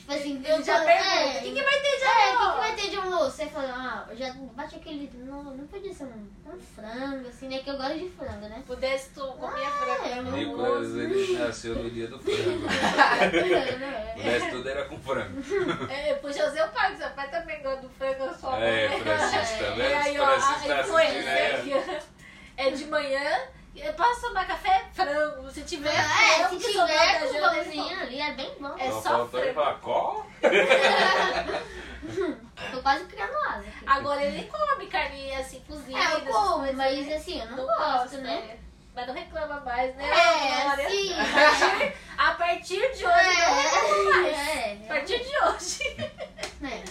Tipo 0.01 0.13
assim, 0.13 0.43
eu 0.45 0.63
já 0.63 0.83
é, 0.83 1.37
o 1.39 1.43
que, 1.43 1.51
que 1.53 1.63
vai 1.63 1.79
ter 1.79 1.97
de 1.97 2.03
é, 2.03 2.09
o 2.09 2.11
que, 2.11 2.21
almoço? 2.43 2.51
que 2.53 2.59
vai 2.59 2.75
ter 2.75 2.89
de 2.89 2.95
almoço? 2.95 3.31
Você 3.31 3.45
fala, 3.47 3.69
ah, 4.09 4.15
já 4.15 4.33
bate 4.33 4.75
aquele. 4.75 5.09
Não, 5.13 5.43
não 5.43 5.67
podia 5.67 5.93
ser 5.93 6.05
um, 6.05 6.27
um 6.47 6.59
frango, 6.75 7.27
assim, 7.29 7.47
né? 7.47 7.59
Que 7.59 7.69
eu 7.69 7.77
gosto 7.77 7.99
de 7.99 8.09
frango, 8.09 8.47
né? 8.49 8.63
Pudesse 8.65 9.11
tu 9.11 9.21
comia 9.33 9.67
Ah, 9.67 9.71
frango 9.71 10.07
eu 10.09 10.23
no 10.23 10.31
não 10.31 10.37
Nicolas, 10.37 10.71
almoço. 10.73 10.99
ele 10.99 11.37
nasceu 11.37 11.75
no 11.75 11.89
dia 11.89 12.07
do 12.07 12.19
frango. 12.19 12.67
É, 12.67 14.17
O 14.17 14.21
resto 14.21 14.49
tudo 14.49 14.69
era 14.69 14.85
com 14.85 14.99
frango. 14.99 15.41
É, 15.89 16.13
puxa 16.15 16.47
o 16.47 16.51
seu 16.51 16.67
pai, 16.69 16.95
seu 16.97 17.09
pai 17.11 17.29
também 17.29 17.61
gosta 17.61 17.81
do 17.81 17.89
frango 17.89 18.33
só. 18.39 18.55
É, 18.57 18.89
né? 18.89 18.99
Francisco, 18.99 19.57
tá 19.63 19.71
E 19.71 19.75
vendo? 19.75 19.95
aí, 19.95 20.19
ó, 20.19 20.25
Francisco 20.25 20.71
a 20.71 20.75
tá 20.75 20.79
assistindo 20.81 21.77
ó. 21.77 22.01
É 22.57 22.69
de 22.69 22.85
manhã 22.85 23.39
Eu 23.75 23.93
posso 23.93 24.21
tomar 24.21 24.45
café? 24.45 24.85
Frango. 24.93 25.49
Se 25.49 25.61
tiver 25.61 25.93
É, 25.93 26.47
frango 26.47 26.49
se 26.49 26.57
que 26.67 26.71
tiver 26.73 27.19
com 27.19 27.25
janta, 27.25 27.25
ele 27.25 27.39
pãozinho 27.39 27.99
ali, 28.01 28.21
é 28.21 28.33
bem 28.33 28.53
bom. 28.59 28.75
É 28.77 28.91
Só 28.91 29.01
só 29.01 29.27
frango. 29.27 30.25
Tô 32.71 32.81
quase 32.81 33.05
criando 33.05 33.35
asa 33.47 33.59
aqui. 33.59 33.83
Agora 33.85 34.23
ele 34.23 34.43
come 34.47 34.87
carne 34.87 35.33
assim, 35.35 35.61
cozida. 35.67 35.97
É, 35.97 36.13
eu 36.15 36.21
como, 36.25 36.73
mas 36.73 37.07
né? 37.07 37.15
assim, 37.15 37.39
eu 37.39 37.45
não, 37.47 37.57
Não 37.57 37.65
gosto, 37.65 37.81
gosta, 37.81 38.17
né? 38.17 38.41
né? 38.41 38.57
Mas 38.93 39.07
não 39.07 39.13
reclama 39.13 39.59
mais, 39.61 39.95
né? 39.95 40.03
É, 40.09 40.63
Glória? 40.63 40.89
sim. 40.89 41.13
A 42.17 42.31
partir 42.33 42.81
de 42.93 43.05
hoje, 43.05 43.05
não 43.05 43.61
reclama 43.61 44.21
mais. 44.21 44.37
É, 44.37 44.77
A 44.83 44.87
partir 44.87 45.19
de 45.19 45.37
hoje. 45.43 45.95
É. 46.63 46.83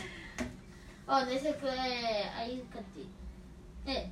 Ó, 1.06 1.20
nesse 1.20 1.48
aqui 1.48 1.66
é. 1.66 2.28
Aí, 2.36 2.64
cadê? 2.72 3.04
É. 3.86 4.06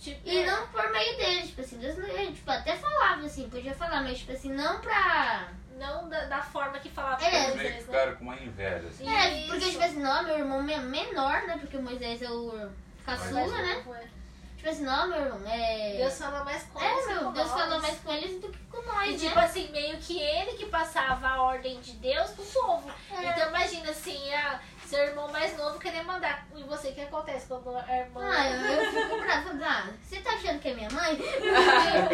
Tipo, 0.00 0.20
E 0.28 0.38
é, 0.38 0.46
não 0.46 0.66
por 0.68 0.90
meio 0.90 1.16
deles, 1.18 1.48
tipo 1.48 1.60
assim, 1.60 1.78
Deus 1.78 1.98
não, 1.98 2.08
ele, 2.08 2.32
tipo, 2.32 2.50
até 2.50 2.74
falava 2.74 3.24
assim, 3.24 3.50
podia 3.50 3.74
falar, 3.74 4.02
mas 4.02 4.18
tipo 4.18 4.32
assim, 4.32 4.50
não 4.52 4.80
pra. 4.80 5.52
Não 5.80 6.08
da, 6.08 6.24
da 6.26 6.42
forma 6.42 6.78
que 6.78 6.88
falava 6.90 7.24
É, 7.24 7.30
com 7.30 7.36
Eles 7.36 7.46
meio 7.46 7.56
que 7.56 7.62
Moisés, 7.62 7.86
né? 7.86 7.92
ficaram 7.92 8.16
com 8.16 8.24
uma 8.24 8.36
inveja, 8.36 8.86
assim. 8.88 9.08
É, 9.08 9.46
porque 9.46 9.56
Isso. 9.64 9.70
tipo 9.70 9.82
assim, 9.84 10.00
não, 10.02 10.22
meu 10.22 10.38
irmão 10.38 10.62
me- 10.62 10.76
menor, 10.78 11.42
né? 11.46 11.56
Porque 11.58 11.78
Moisés 11.78 12.22
é 12.22 12.30
o 12.30 12.70
caçula, 13.04 13.40
Mas 13.40 13.52
né? 13.52 14.10
Tipo 14.56 14.68
assim, 14.68 14.84
não, 14.84 15.08
meu 15.08 15.18
irmão, 15.24 15.40
é. 15.50 15.96
Deus 15.96 16.18
fala 16.18 16.44
mais 16.44 16.62
com 16.64 16.80
é, 16.82 16.92
eles 16.92 17.06
que 17.06 17.14
meu, 17.14 17.22
com 17.24 17.32
Deus 17.32 17.48
nós. 17.48 17.60
fala 17.60 17.78
mais 17.80 17.98
com 18.00 18.12
eles 18.12 18.40
do 18.42 18.48
que 18.50 18.58
com 18.70 18.82
nós, 18.82 19.08
E 19.08 19.12
né? 19.12 19.18
tipo 19.18 19.38
assim, 19.38 19.72
meio 19.72 19.96
que 19.96 20.20
ele 20.20 20.52
que 20.58 20.66
passava 20.66 21.28
a 21.28 21.42
ordem 21.42 21.80
de 21.80 21.92
Deus 21.92 22.30
pro 22.32 22.44
povo. 22.44 22.90
É. 23.10 23.24
Então 23.24 23.48
imagina 23.48 23.90
assim, 23.90 24.34
a, 24.34 24.60
seu 24.90 25.04
irmão 25.04 25.30
mais 25.30 25.56
novo 25.56 25.78
querer 25.78 26.02
mandar 26.02 26.44
em 26.54 26.64
você. 26.64 26.88
O 26.88 26.94
que 26.94 27.00
acontece 27.02 27.46
quando 27.46 27.76
a 27.76 27.96
irmã. 27.96 28.20
Ah, 28.22 28.50
eu, 28.50 28.82
eu 28.82 28.90
fico 28.90 29.20
brava. 29.22 29.50
Ah, 29.62 29.88
você 30.02 30.20
tá 30.20 30.32
achando 30.32 30.58
que 30.58 30.68
é 30.68 30.74
minha 30.74 30.90
mãe? 30.90 31.12
Eu, 31.12 31.18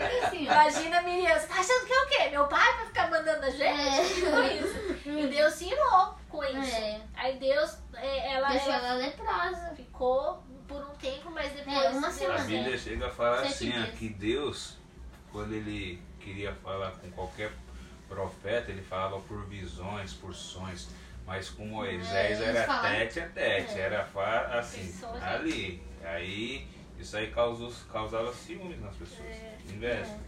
fico 0.00 0.24
assim. 0.24 0.44
Imagina 0.44 0.98
a 0.98 1.02
Miriam, 1.02 1.38
você 1.38 1.46
tá 1.46 1.60
achando 1.60 1.86
que 1.86 1.92
é 1.92 1.98
o 2.02 2.08
quê? 2.08 2.28
Meu 2.30 2.46
pai 2.46 2.76
vai 2.76 2.86
ficar 2.86 3.10
mandando 3.10 3.44
a 3.44 3.50
gente? 3.50 3.62
É. 3.64 4.04
Tipo 4.04 4.40
isso. 4.64 5.08
E 5.10 5.26
Deus 5.26 5.52
se 5.52 5.66
irou 5.70 6.14
com 6.30 6.42
isso. 6.42 6.74
É. 6.76 7.00
Aí 7.14 7.38
Deus, 7.38 7.76
é, 7.94 8.32
ela, 8.34 8.48
Deixou 8.48 8.72
ela 8.72 8.86
ela 8.88 8.96
leprosa. 8.96 9.74
ficou 9.76 10.42
por 10.66 10.80
um 10.82 10.94
tempo, 10.94 11.30
mas 11.30 11.52
depois. 11.52 11.76
É, 11.76 11.90
uma 11.90 12.10
semana. 12.10 12.40
A 12.40 12.44
Bíblia 12.46 12.78
chega 12.78 13.06
a 13.08 13.10
falar 13.10 13.38
Sete 13.42 13.52
assim, 13.52 13.70
dias. 13.70 13.90
que 13.98 14.08
Deus, 14.08 14.78
quando 15.30 15.52
ele 15.52 16.02
queria 16.18 16.54
falar 16.54 16.92
com 16.92 17.10
qualquer 17.10 17.52
profeta, 18.08 18.70
ele 18.70 18.82
falava 18.82 19.20
por 19.20 19.44
visões, 19.46 20.12
por 20.12 20.34
sonhos. 20.34 20.88
Mas 21.26 21.48
com 21.48 21.66
Moisés 21.66 22.38
É, 22.40 22.44
era 22.44 22.80
tete 22.82 23.20
a 23.20 23.28
tete, 23.28 23.78
É. 23.78 23.80
era 23.80 24.58
assim, 24.58 24.92
ali. 25.22 25.82
Aí 26.02 26.66
isso 26.98 27.16
aí 27.16 27.30
causou, 27.30 27.72
causava 27.90 28.32
ciúmes 28.32 28.80
nas 28.80 28.94
pessoas. 28.94 29.26
É. 29.28 29.56
Inveja. 29.68 30.18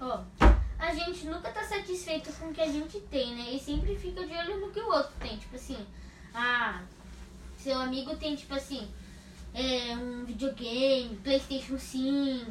Ó, 0.00 0.22
a 0.78 0.94
gente 0.94 1.26
nunca 1.26 1.50
tá 1.50 1.62
satisfeito 1.62 2.32
com 2.34 2.48
o 2.48 2.52
que 2.52 2.60
a 2.60 2.70
gente 2.70 3.00
tem, 3.02 3.34
né? 3.34 3.52
E 3.52 3.58
sempre 3.58 3.94
fica 3.96 4.26
de 4.26 4.34
olho 4.34 4.60
no 4.60 4.70
que 4.70 4.80
o 4.80 4.88
outro 4.88 5.12
tem. 5.18 5.36
Tipo 5.38 5.56
assim, 5.56 5.86
ah, 6.34 6.82
seu 7.56 7.78
amigo 7.78 8.16
tem, 8.16 8.34
tipo 8.36 8.54
assim, 8.54 8.90
é, 9.52 9.94
um 9.96 10.24
videogame, 10.24 11.16
Playstation 11.16 11.78
5. 11.78 12.50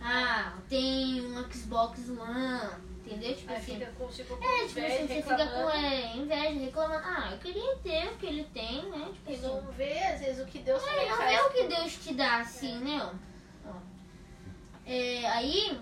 Ah, 0.00 0.54
tem 0.68 1.20
um 1.20 1.50
Xbox 1.52 2.08
One. 2.08 2.88
Entendeu? 3.08 3.34
Tipo 3.34 3.50
Aí 3.50 3.56
assim. 3.56 3.74
fica 3.78 3.90
com, 3.92 4.06
tipo, 4.08 4.36
com 4.36 4.44
É, 4.44 4.66
tipo 4.66 4.80
assim, 4.80 5.06
você 5.06 5.22
fica 5.22 5.36
com 5.36 5.42
reclamando. 5.44 5.86
é, 5.86 6.16
inveja, 6.16 6.60
reclamando. 6.60 7.02
Ah, 7.06 7.28
eu 7.32 7.38
queria 7.38 7.76
ter 7.76 8.06
o 8.08 8.16
que 8.16 8.26
ele 8.26 8.44
tem, 8.52 8.82
né? 8.90 9.08
Tipo 9.14 9.30
E 9.30 9.34
assim. 9.34 9.46
não 9.46 9.60
vê, 9.72 9.98
às 10.04 10.20
vezes, 10.20 10.42
o 10.42 10.46
que 10.46 10.58
Deus 10.58 10.82
É, 10.82 10.90
também 10.90 11.08
não 11.08 11.16
faz. 11.16 11.32
é 11.34 11.42
o 11.42 11.50
que 11.50 11.64
Deus 11.64 11.92
te 11.96 12.14
dá, 12.14 12.36
assim, 12.40 12.78
né? 12.80 13.00
Ó. 13.64 13.70
Ó. 13.70 13.76
É, 14.86 15.26
aí, 15.28 15.78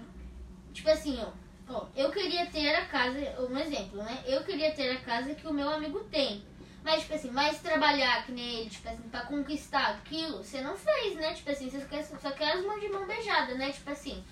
tipo 0.72 0.88
assim, 0.90 1.18
ó, 1.20 1.32
ó, 1.72 1.86
eu 1.96 2.10
queria 2.10 2.46
ter 2.46 2.74
a 2.74 2.86
casa, 2.86 3.18
um 3.48 3.58
exemplo, 3.58 4.02
né? 4.02 4.22
Eu 4.26 4.44
queria 4.44 4.72
ter 4.72 4.90
a 4.92 5.00
casa 5.00 5.34
que 5.34 5.46
o 5.46 5.52
meu 5.52 5.68
amigo 5.68 6.00
tem. 6.04 6.44
Mas, 6.84 7.00
tipo 7.02 7.14
assim, 7.14 7.30
mais 7.32 7.58
trabalhar 7.60 8.24
que 8.24 8.30
nem 8.30 8.60
ele, 8.60 8.70
tipo 8.70 8.88
assim, 8.88 9.08
pra 9.08 9.22
conquistar 9.22 9.88
aquilo, 9.96 10.38
você 10.44 10.60
não 10.60 10.76
fez, 10.76 11.16
né? 11.16 11.34
Tipo 11.34 11.50
assim, 11.50 11.68
você 11.68 11.80
só 11.80 11.86
quer, 11.88 12.04
só 12.04 12.30
quer 12.30 12.52
as 12.52 12.64
mãos 12.64 12.80
de 12.80 12.88
mão 12.88 13.04
beijada, 13.04 13.54
né? 13.56 13.72
Tipo 13.72 13.90
assim, 13.90 14.22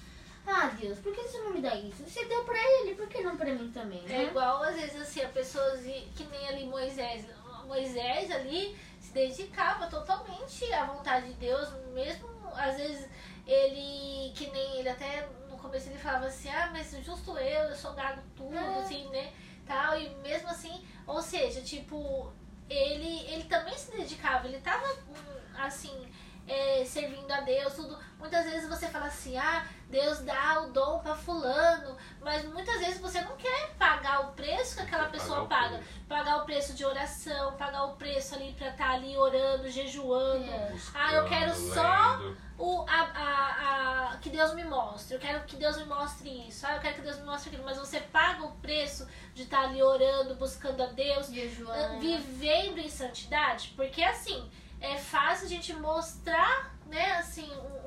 ah, 0.46 0.66
Deus, 0.78 0.98
por 0.98 1.14
que 1.14 1.22
você 1.22 1.38
não 1.38 1.50
me 1.52 1.60
dá 1.60 1.74
isso? 1.74 2.02
Você 2.04 2.24
deu 2.26 2.44
pra 2.44 2.58
ele, 2.58 2.94
por 2.94 3.08
que 3.08 3.22
não 3.22 3.36
pra 3.36 3.46
mim 3.54 3.70
também, 3.72 4.04
É 4.06 4.08
né? 4.08 4.24
igual, 4.24 4.62
às 4.62 4.74
vezes, 4.74 5.00
assim, 5.00 5.22
a 5.22 5.28
pessoa 5.28 5.76
que 5.78 6.24
nem 6.30 6.48
ali 6.48 6.66
Moisés. 6.66 7.24
Moisés 7.66 8.30
ali 8.30 8.76
se 9.00 9.12
dedicava 9.12 9.86
totalmente 9.86 10.70
à 10.72 10.84
vontade 10.84 11.28
de 11.28 11.34
Deus, 11.34 11.68
mesmo 11.94 12.28
às 12.54 12.76
vezes 12.76 13.08
ele, 13.46 14.32
que 14.34 14.50
nem 14.50 14.78
ele 14.78 14.88
até 14.88 15.26
no 15.50 15.56
começo 15.56 15.88
ele 15.88 15.98
falava 15.98 16.26
assim, 16.26 16.48
ah, 16.50 16.68
mas 16.72 16.90
justo 17.04 17.36
eu, 17.38 17.64
eu 17.70 17.74
sou 17.74 17.92
gago 17.94 18.20
tudo, 18.36 18.54
É. 18.54 18.78
assim, 18.80 19.08
né? 19.08 19.32
Tal, 19.66 19.98
e 19.98 20.10
mesmo 20.16 20.48
assim, 20.48 20.84
ou 21.06 21.22
seja, 21.22 21.62
tipo, 21.62 22.30
ele, 22.68 23.20
ele 23.32 23.44
também 23.44 23.76
se 23.76 23.90
dedicava, 23.90 24.46
ele 24.46 24.60
tava 24.60 24.86
hum, 25.08 25.40
assim, 25.56 26.06
é, 26.46 26.84
servindo 26.84 27.30
a 27.32 27.40
Deus, 27.40 27.72
tudo. 27.74 27.98
Muitas 28.24 28.46
vezes 28.46 28.66
você 28.66 28.88
fala 28.88 29.04
assim, 29.04 29.36
ah, 29.36 29.66
Deus 29.90 30.20
dá 30.20 30.62
o 30.62 30.70
dom 30.70 30.98
pra 31.00 31.14
fulano, 31.14 31.94
mas 32.22 32.42
muitas 32.46 32.78
vezes 32.80 32.98
você 32.98 33.20
não 33.20 33.36
quer 33.36 33.74
pagar 33.78 34.20
o 34.22 34.32
preço 34.32 34.76
que 34.76 34.80
aquela 34.82 35.10
pessoa 35.10 35.44
paga. 35.46 35.78
Pagar 36.08 36.38
o 36.38 36.46
preço 36.46 36.72
de 36.72 36.86
oração, 36.86 37.52
pagar 37.58 37.84
o 37.84 37.96
preço 37.96 38.34
ali 38.34 38.54
pra 38.54 38.68
estar 38.70 38.92
ali 38.92 39.14
orando, 39.14 39.68
jejuando. 39.68 40.50
É. 40.50 40.74
Ah, 40.94 41.12
eu 41.12 41.26
quero 41.26 41.52
Buscando, 41.52 41.74
só 41.74 42.16
lendo. 42.16 42.36
o, 42.56 42.86
a, 42.88 43.00
a, 43.02 44.12
a, 44.12 44.16
que 44.16 44.30
Deus 44.30 44.54
me 44.54 44.64
mostre. 44.64 45.16
Eu 45.16 45.20
quero 45.20 45.44
que 45.44 45.56
Deus 45.56 45.76
me 45.76 45.84
mostre 45.84 46.48
isso. 46.48 46.66
Ah, 46.66 46.76
eu 46.76 46.80
quero 46.80 46.94
que 46.94 47.02
Deus 47.02 47.18
me 47.18 47.24
mostre 47.26 47.50
aquilo. 47.50 47.64
Mas 47.66 47.76
você 47.76 48.00
paga 48.00 48.42
o 48.42 48.52
preço 48.52 49.06
de 49.34 49.42
estar 49.42 49.64
ali 49.64 49.82
orando, 49.82 50.34
buscando 50.36 50.82
a 50.82 50.86
Deus, 50.86 51.26
Jejuando. 51.26 52.00
vivendo 52.00 52.78
em 52.78 52.88
santidade, 52.88 53.74
porque 53.76 54.02
assim, 54.02 54.50
é 54.80 54.96
fácil 54.96 55.44
a 55.44 55.48
gente 55.50 55.74
mostrar, 55.74 56.74
né, 56.86 57.16
assim, 57.16 57.50
um- 57.54 57.83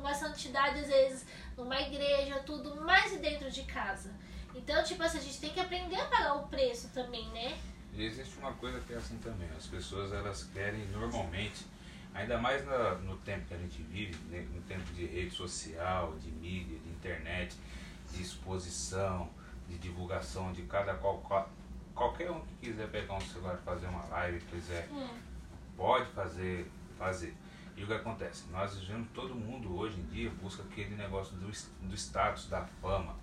um- 0.00 0.02
uma 0.02 0.14
santidade 0.14 0.80
às 0.80 0.86
vezes 0.88 1.26
numa 1.56 1.80
igreja, 1.80 2.40
tudo, 2.40 2.80
mas 2.84 3.12
e 3.12 3.18
dentro 3.18 3.50
de 3.50 3.62
casa. 3.64 4.10
Então, 4.54 4.82
tipo 4.82 5.02
assim, 5.02 5.18
a 5.18 5.20
gente 5.20 5.40
tem 5.40 5.50
que 5.50 5.60
aprender 5.60 5.96
a 5.96 6.06
pagar 6.06 6.34
o 6.36 6.48
preço 6.48 6.88
também, 6.88 7.28
né? 7.28 7.56
E 7.94 8.04
existe 8.04 8.36
uma 8.38 8.52
coisa 8.54 8.80
que 8.80 8.92
é 8.92 8.96
assim 8.96 9.18
também, 9.18 9.48
as 9.56 9.66
pessoas 9.66 10.12
elas 10.12 10.44
querem 10.52 10.86
normalmente, 10.88 11.66
ainda 12.14 12.38
mais 12.38 12.64
na- 12.64 12.94
no 12.96 13.16
tempo 13.18 13.46
que 13.46 13.54
a 13.54 13.58
gente 13.58 13.82
vive, 13.82 14.16
né, 14.28 14.46
no 14.54 14.60
tempo 14.62 14.84
de 14.94 15.06
rede 15.06 15.30
social, 15.34 16.14
de 16.18 16.30
mídia, 16.30 16.78
de 16.78 16.88
internet, 16.88 17.56
de 18.12 18.22
exposição, 18.22 19.28
de 19.68 19.78
divulgação 19.78 20.52
de 20.52 20.62
cada 20.62 20.94
qual, 20.94 21.18
qual- 21.18 21.50
qualquer 21.94 22.30
um 22.30 22.40
que 22.40 22.54
quiser 22.56 22.88
pegar 22.90 23.14
um 23.14 23.20
celular 23.20 23.58
e 23.60 23.64
fazer 23.64 23.86
uma 23.86 24.04
live, 24.06 24.40
quiser, 24.46 24.88
pode 25.76 26.06
fazer, 26.12 26.70
fazer. 26.98 27.34
E 27.80 27.82
o 27.82 27.86
que 27.86 27.94
acontece? 27.94 28.44
Nós 28.50 28.78
vivemos, 28.78 29.08
todo 29.14 29.34
mundo 29.34 29.74
hoje 29.74 29.98
em 29.98 30.04
dia 30.04 30.30
busca 30.42 30.62
aquele 30.62 30.94
negócio 30.96 31.34
do, 31.36 31.50
do 31.88 31.94
status, 31.94 32.46
da 32.46 32.62
fama. 32.82 33.16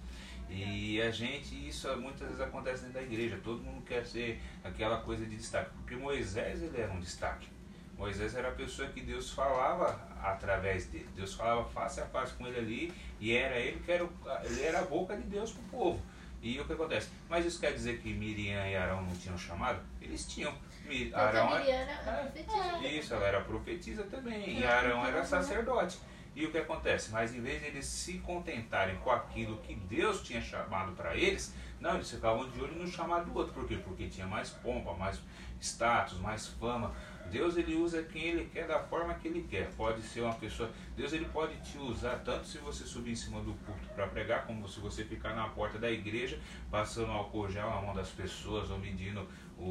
E 0.50 1.00
a 1.00 1.12
gente, 1.12 1.54
isso 1.68 1.96
muitas 1.98 2.28
vezes 2.28 2.42
acontece 2.42 2.82
dentro 2.82 2.96
da 2.96 3.04
igreja, 3.04 3.40
todo 3.44 3.62
mundo 3.62 3.84
quer 3.86 4.04
ser 4.04 4.42
aquela 4.64 4.98
coisa 5.02 5.24
de 5.28 5.36
destaque. 5.36 5.70
Porque 5.76 5.96
Moisés, 5.96 6.64
ele 6.64 6.82
era 6.82 6.92
um 6.92 7.00
destaque. 7.00 7.48
Moisés 7.96 8.34
era 8.34 8.48
a 8.48 8.52
pessoa 8.52 8.88
que 8.90 9.02
Deus 9.02 9.30
falava 9.30 10.02
através 10.24 10.88
dele. 10.88 11.08
Deus 11.16 11.36
falava 11.36 11.64
face 11.70 12.02
a 12.02 12.08
face 12.08 12.34
com 12.34 12.48
ele 12.48 12.58
ali 12.58 12.94
e 13.20 13.38
era 13.38 13.60
ele 13.60 13.80
que 13.82 13.92
era, 13.92 14.10
ele 14.44 14.64
era 14.64 14.80
a 14.80 14.86
boca 14.86 15.16
de 15.16 15.24
Deus 15.24 15.52
para 15.52 15.62
o 15.62 15.66
povo. 15.66 16.02
E 16.42 16.60
o 16.60 16.66
que 16.66 16.74
acontece? 16.74 17.10
Mas 17.30 17.46
isso 17.46 17.60
quer 17.60 17.74
dizer 17.74 18.00
que 18.00 18.14
Miriam 18.14 18.66
e 18.68 18.76
Arão 18.76 19.02
não 19.02 19.16
tinham 19.16 19.38
chamado? 19.38 19.80
Eles 20.02 20.26
tinham. 20.26 20.54
Mi- 20.86 21.06
Porque 21.06 21.16
Arão 21.16 21.52
a 21.54 21.56
é- 21.56 21.60
Miriana 21.60 21.92
era 21.92 22.14
profetisa. 22.22 22.88
isso, 22.88 23.14
ela 23.14 23.26
era 23.28 23.42
profetisa 23.42 24.04
também. 24.04 24.60
E 24.60 24.66
Arão 24.66 25.06
era 25.06 25.26
sacerdote. 25.26 26.00
E 26.36 26.46
o 26.46 26.52
que 26.52 26.58
acontece? 26.60 27.10
Mas 27.12 27.34
em 27.34 27.42
vez 27.42 27.60
de 27.62 27.68
eles 27.68 27.86
se 27.86 28.20
contentarem 28.20 28.96
com 28.98 29.10
aquilo 29.12 29.58
que 29.58 29.74
Deus 29.74 30.22
tinha 30.22 30.40
chamado 30.40 30.92
para 30.92 31.16
eles, 31.16 31.54
não, 31.80 31.96
eles 31.96 32.10
ficavam 32.12 32.48
de 32.50 32.62
olho 32.62 32.76
no 32.76 32.88
chamado 32.88 33.26
do 33.26 33.36
outro. 33.36 33.54
Por 33.54 33.68
quê? 33.68 33.78
Porque 33.84 34.08
tinha 34.08 34.28
mais 34.28 34.52
pompa, 34.52 34.94
mais 34.94 35.20
status, 35.60 36.20
mais 36.20 36.48
fama. 36.48 36.94
Deus 37.32 37.58
ele 37.58 37.76
usa 37.76 38.04
quem 38.04 38.24
ele 38.24 38.46
quer 38.46 38.68
da 38.68 38.80
forma 38.80 39.14
que 39.16 39.28
ele 39.28 39.46
quer. 39.50 39.70
Pode 39.76 40.02
ser 40.02 40.22
uma 40.22 40.34
pessoa. 40.34 40.70
Deus 40.96 41.14
ele 41.14 41.26
pode 41.26 41.56
te 41.62 41.78
usar 41.78 42.20
tanto 42.20 42.48
se 42.48 42.58
você 42.60 42.86
subir 42.86 43.12
em 43.12 43.16
cima 43.16 43.42
do 43.42 43.54
púlpito 43.54 43.94
para 43.94 44.08
pregar, 44.08 44.46
como 44.46 44.68
se 44.68 44.80
você 44.80 45.04
ficar 45.04 45.36
na 45.36 45.48
porta 45.50 45.78
da 45.78 45.92
igreja 45.92 46.40
passando 46.72 47.12
álcool 47.12 47.50
gel 47.50 47.70
na 47.70 47.82
mão 47.82 47.94
das 47.94 48.10
pessoas 48.10 48.70
ou 48.70 48.78
medindo 48.78 49.28
o, 49.60 49.64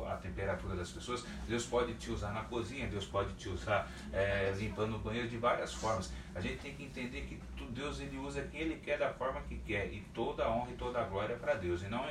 o- 0.00 0.04
a 0.08 0.16
temperatura 0.16 0.74
das 0.76 0.90
pessoas. 0.90 1.24
Deus 1.46 1.64
pode 1.66 1.94
te 1.94 2.10
usar 2.10 2.32
na 2.32 2.42
cozinha, 2.44 2.86
Deus 2.88 3.04
pode 3.06 3.32
te 3.34 3.48
usar 3.48 3.90
é, 4.12 4.52
limpando 4.56 4.96
o 4.96 4.98
banheiro 4.98 5.28
de 5.28 5.36
várias 5.36 5.74
formas. 5.74 6.10
A 6.34 6.40
gente 6.40 6.58
tem 6.58 6.74
que 6.74 6.84
entender 6.84 7.22
que 7.22 7.38
Deus 7.70 8.00
ele 8.00 8.16
usa 8.18 8.42
quem 8.42 8.60
ele 8.62 8.76
quer 8.76 8.98
da 8.98 9.12
forma 9.12 9.40
que 9.42 9.56
quer 9.58 9.92
e 9.92 10.00
toda 10.14 10.44
a 10.44 10.50
honra 10.50 10.70
e 10.72 10.76
toda 10.76 11.00
a 11.00 11.04
glória 11.04 11.34
é 11.34 11.36
para 11.36 11.54
Deus. 11.54 11.82
E 11.82 11.86
não 11.88 12.04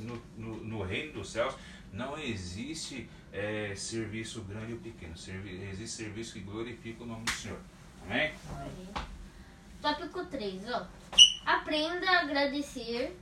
no, 0.00 0.22
no, 0.36 0.56
no 0.64 0.82
reino 0.82 1.12
dos 1.14 1.30
céus 1.30 1.54
não 1.92 2.18
existe 2.18 3.08
é, 3.32 3.74
serviço 3.76 4.42
grande 4.42 4.72
ou 4.72 4.78
pequeno. 4.80 5.16
Servi- 5.16 5.62
existe 5.70 5.96
serviço 5.96 6.32
que 6.34 6.40
glorifica 6.40 7.04
o 7.04 7.06
nome 7.06 7.24
do 7.24 7.30
Senhor. 7.30 7.58
Amém? 8.04 8.32
Tópico 9.80 10.24
3, 10.26 10.62
ó. 10.70 10.86
Aprenda 11.46 12.10
a 12.10 12.20
agradecer. 12.22 13.16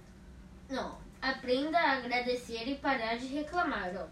Não, 0.70 0.98
aprenda 1.30 1.78
a 1.78 1.92
agradecer 1.98 2.68
e 2.68 2.74
parar 2.76 3.16
de 3.16 3.26
reclamar, 3.26 3.92
ó. 3.96 4.06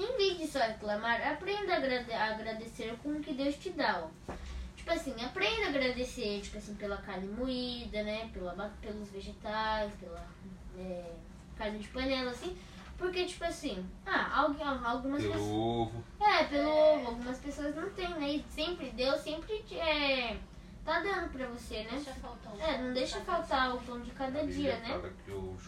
Em 0.00 0.16
vez 0.16 0.38
de 0.38 0.46
só 0.46 0.58
reclamar, 0.60 1.26
aprenda 1.26 1.74
a 1.74 1.76
agrade- 1.78 2.12
a 2.12 2.26
agradecer 2.34 2.94
com 3.02 3.10
o 3.10 3.20
que 3.20 3.32
Deus 3.32 3.56
te 3.56 3.70
dá, 3.70 4.04
ó. 4.04 4.32
Tipo 4.76 4.90
assim, 4.92 5.14
aprenda 5.24 5.66
a 5.66 5.68
agradecer, 5.70 6.40
tipo 6.42 6.58
assim, 6.58 6.74
pela 6.74 6.98
carne 6.98 7.26
moída, 7.28 8.02
né? 8.02 8.30
Pela, 8.32 8.52
pelos 8.80 9.08
vegetais, 9.10 9.92
pela 9.98 10.24
é, 10.78 11.12
carne 11.56 11.78
de 11.78 11.88
panela, 11.88 12.30
assim. 12.30 12.56
Porque, 12.98 13.24
tipo 13.26 13.44
assim, 13.44 13.84
ah, 14.06 14.38
algu- 14.40 14.62
algumas 14.62 15.20
Pelo 15.22 15.34
pessoas. 15.34 15.50
ovo. 15.52 16.04
É, 16.20 16.44
pelo 16.44 16.70
ovo, 16.70 17.06
algumas 17.08 17.38
pessoas 17.38 17.74
não 17.74 17.90
têm, 17.90 18.08
né? 18.10 18.28
E 18.36 18.44
sempre, 18.50 18.90
Deus 18.90 19.20
sempre 19.20 19.58
te- 19.64 19.78
é, 19.78 20.38
tá 20.84 21.00
dando 21.00 21.30
pra 21.30 21.46
você, 21.48 21.82
né? 21.82 21.90
Deixa 21.92 22.12
faltar 22.14 22.54
um 22.54 22.60
É, 22.62 22.78
não 22.78 22.92
deixa 22.94 23.20
faltar 23.20 23.74
o 23.74 23.80
pão 23.82 24.00
de 24.00 24.10
cada 24.12 24.46
dia, 24.46 24.76
né? 24.78 24.88
fala 24.90 25.12
que 25.24 25.30
o 25.30 25.56
é, 25.58 25.62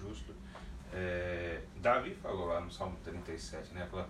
Davi 1.99 2.14
falou 2.14 2.47
lá 2.47 2.61
no 2.61 2.71
Salmo 2.71 2.97
37, 3.02 3.75
né? 3.75 3.87
Fala, 3.90 4.09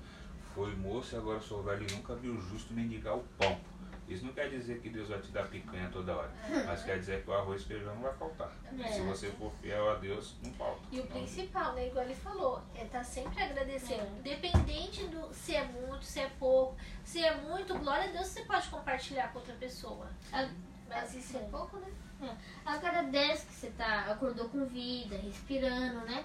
foi 0.55 0.75
moço 0.77 1.15
e 1.15 1.19
agora 1.19 1.41
sou 1.41 1.63
velho 1.63 1.87
e 1.89 1.93
nunca 1.95 2.15
vi 2.15 2.29
o 2.29 2.39
justo 2.41 2.75
mendigar 2.75 3.17
o 3.17 3.23
pão. 3.39 3.59
Isso 4.07 4.25
não 4.25 4.33
quer 4.33 4.49
dizer 4.51 4.81
que 4.81 4.89
Deus 4.91 5.09
vai 5.09 5.21
te 5.21 5.31
dar 5.31 5.47
picanha 5.49 5.89
toda 5.91 6.15
hora, 6.17 6.31
mas 6.67 6.83
quer 6.83 6.99
dizer 6.99 7.23
que 7.23 7.31
o 7.31 7.35
arroz 7.35 7.61
e 7.63 7.65
feijão 7.67 7.95
não 7.95 8.03
vai 8.03 8.15
faltar. 8.15 8.51
É. 8.79 8.89
Se 8.93 9.01
você 9.03 9.31
for 9.33 9.51
fiel 9.61 9.91
a 9.91 9.95
Deus, 9.97 10.35
não 10.43 10.51
falta. 10.55 10.81
E 10.91 10.99
o 11.01 11.03
Não- 11.05 11.09
principal, 11.11 11.75
né? 11.75 11.89
Igual 11.89 12.05
ele 12.07 12.15
falou, 12.15 12.63
é 12.75 12.85
estar 12.85 13.05
sempre 13.05 13.43
agradecendo. 13.43 14.03
É. 14.03 14.19
Independente 14.19 15.05
do 15.09 15.33
se 15.35 15.55
é 15.55 15.65
muito, 15.65 16.05
se 16.05 16.21
é 16.21 16.31
pouco. 16.39 16.75
Se 17.05 17.23
é 17.23 17.35
muito, 17.37 17.75
glória 17.79 18.09
a 18.09 18.13
Deus, 18.13 18.27
você 18.29 18.43
pode 18.45 18.69
compartilhar 18.69 19.31
com 19.33 19.39
outra 19.41 19.55
pessoa. 19.55 20.09
A- 20.33 20.49
Mas 20.89 21.09
se 21.11 21.37
é 21.37 21.41
pouco, 21.51 21.77
né? 21.79 22.37
Agradece 22.65 23.47
que 23.47 23.53
você 23.53 23.71
tá, 23.77 24.07
acordou 24.11 24.49
com 24.49 24.65
vida, 24.65 25.17
respirando, 25.19 26.01
né? 26.07 26.25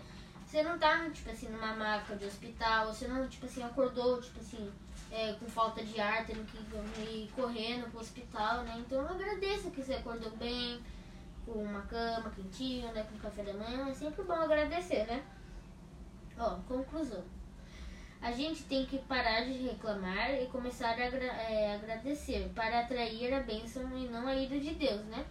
Você 0.54 0.62
não 0.62 0.78
tá, 0.78 1.10
tipo 1.10 1.32
assim, 1.32 1.50
numa 1.50 1.74
maca 1.74 2.16
de 2.16 2.26
hospital, 2.26 2.86
você 2.94 3.08
não, 3.08 3.28
tipo 3.28 3.48
assim, 3.48 3.63
acordou, 3.63 4.22
tipo 4.22 4.39
assim, 4.39 4.72
é, 5.12 5.34
com 5.34 5.48
falta 5.48 5.84
de 5.84 6.00
ar, 6.00 6.28
tendo 6.28 6.46
que 6.46 6.58
ir 7.02 7.32
correndo 7.36 7.89
pro 7.89 8.02
hospital, 8.02 8.62
né? 8.62 8.76
Então 8.78 9.02
agradeça 9.02 9.72
que 9.72 9.82
você 9.82 9.96
acordou 9.96 10.30
bem, 10.38 10.80
com 11.44 11.54
uma 11.54 11.82
cama 11.82 12.30
quentinha, 12.30 12.92
né? 12.92 13.04
Com 13.12 13.18
café 13.18 13.42
da 13.42 13.54
manhã, 13.54 13.89
é 13.89 13.94
sempre 13.96 14.22
bom 14.22 14.34
agradecer, 14.34 15.08
né? 15.08 15.24
Ó, 16.38 16.58
conclusão. 16.68 17.24
A 18.22 18.32
gente 18.32 18.62
tem 18.66 18.86
que 18.86 19.00
parar 19.00 19.46
de 19.46 19.54
reclamar 19.54 20.36
e 20.36 20.46
começar 20.52 20.89
a 20.89 20.92
agra- 20.92 21.34
é, 21.50 21.74
agradecer 21.74 22.52
para 22.54 22.82
atrair 22.82 23.34
a 23.34 23.39
bênção 23.39 23.98
e 23.98 24.08
não 24.08 24.28
a 24.28 24.36
ira 24.36 24.60
de 24.60 24.76
Deus, 24.76 25.04
né? 25.06 25.26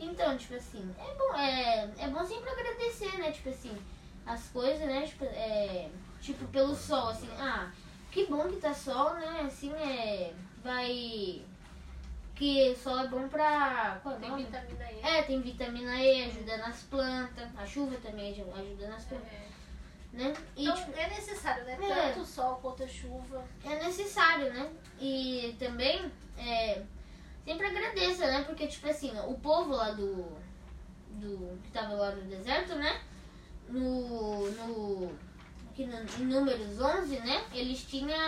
Então, 0.00 0.36
tipo 0.36 0.56
assim, 0.56 0.92
é 0.98 1.14
bom, 1.14 1.36
é, 1.36 1.90
é 1.96 2.08
bom 2.08 2.24
sempre 2.26 2.50
agradecer, 2.50 3.18
né? 3.18 3.30
Tipo 3.30 3.50
assim, 3.50 3.78
as 4.28 4.48
coisas, 4.48 4.86
né? 4.86 5.02
Tipo, 5.06 5.24
é, 5.24 5.88
tipo 6.20 6.46
pelo 6.48 6.74
sol, 6.74 7.08
assim, 7.08 7.28
ah, 7.38 7.70
que 8.10 8.26
bom 8.26 8.48
que 8.48 8.56
tá 8.56 8.72
sol, 8.74 9.14
né? 9.14 9.42
Assim, 9.46 9.72
é. 9.74 10.32
Vai. 10.62 11.42
Que 12.34 12.74
sol 12.76 12.98
é 13.00 13.08
bom 13.08 13.28
pra. 13.28 13.98
Qual 14.02 14.14
é 14.14 14.18
Tem 14.18 14.30
nome? 14.30 14.44
vitamina 14.44 14.92
E. 14.92 15.00
É, 15.00 15.22
tem 15.22 15.40
vitamina 15.40 16.00
E, 16.02 16.24
ajuda 16.24 16.56
nas 16.58 16.82
plantas. 16.84 17.48
A 17.56 17.66
chuva 17.66 17.96
também 17.96 18.30
aju- 18.32 18.52
ajuda 18.54 18.88
nas 18.88 19.04
plantas, 19.04 19.28
É. 19.32 19.46
né? 20.12 20.32
E, 20.56 20.62
Então 20.62 20.76
tipo, 20.76 20.96
é 20.96 21.08
necessário, 21.08 21.64
né? 21.64 21.76
É. 21.80 22.12
Tanto 22.12 22.24
sol 22.24 22.56
quanto 22.62 22.84
a 22.84 22.88
chuva. 22.88 23.44
é 23.64 23.84
necessário, 23.84 24.52
né? 24.52 24.70
E 25.00 25.56
também 25.58 26.10
é, 26.38 26.82
sempre 27.44 27.66
agradeça, 27.66 28.26
né? 28.26 28.42
Porque, 28.44 28.66
tipo 28.68 28.88
assim, 28.88 29.12
o 29.26 29.34
povo 29.34 29.70
lá 29.74 29.90
do. 29.90 30.24
do 31.10 31.58
que 31.64 31.70
tava 31.72 31.94
lá 31.94 32.12
no 32.12 32.22
deserto, 32.22 32.76
né? 32.76 33.00
No. 33.68 34.50
no 34.50 35.12
aqui 35.70 35.84
no, 35.86 35.96
em 36.22 36.26
Números 36.26 36.80
11, 36.80 37.20
né? 37.20 37.44
Eles 37.52 37.82
tinham. 37.84 38.18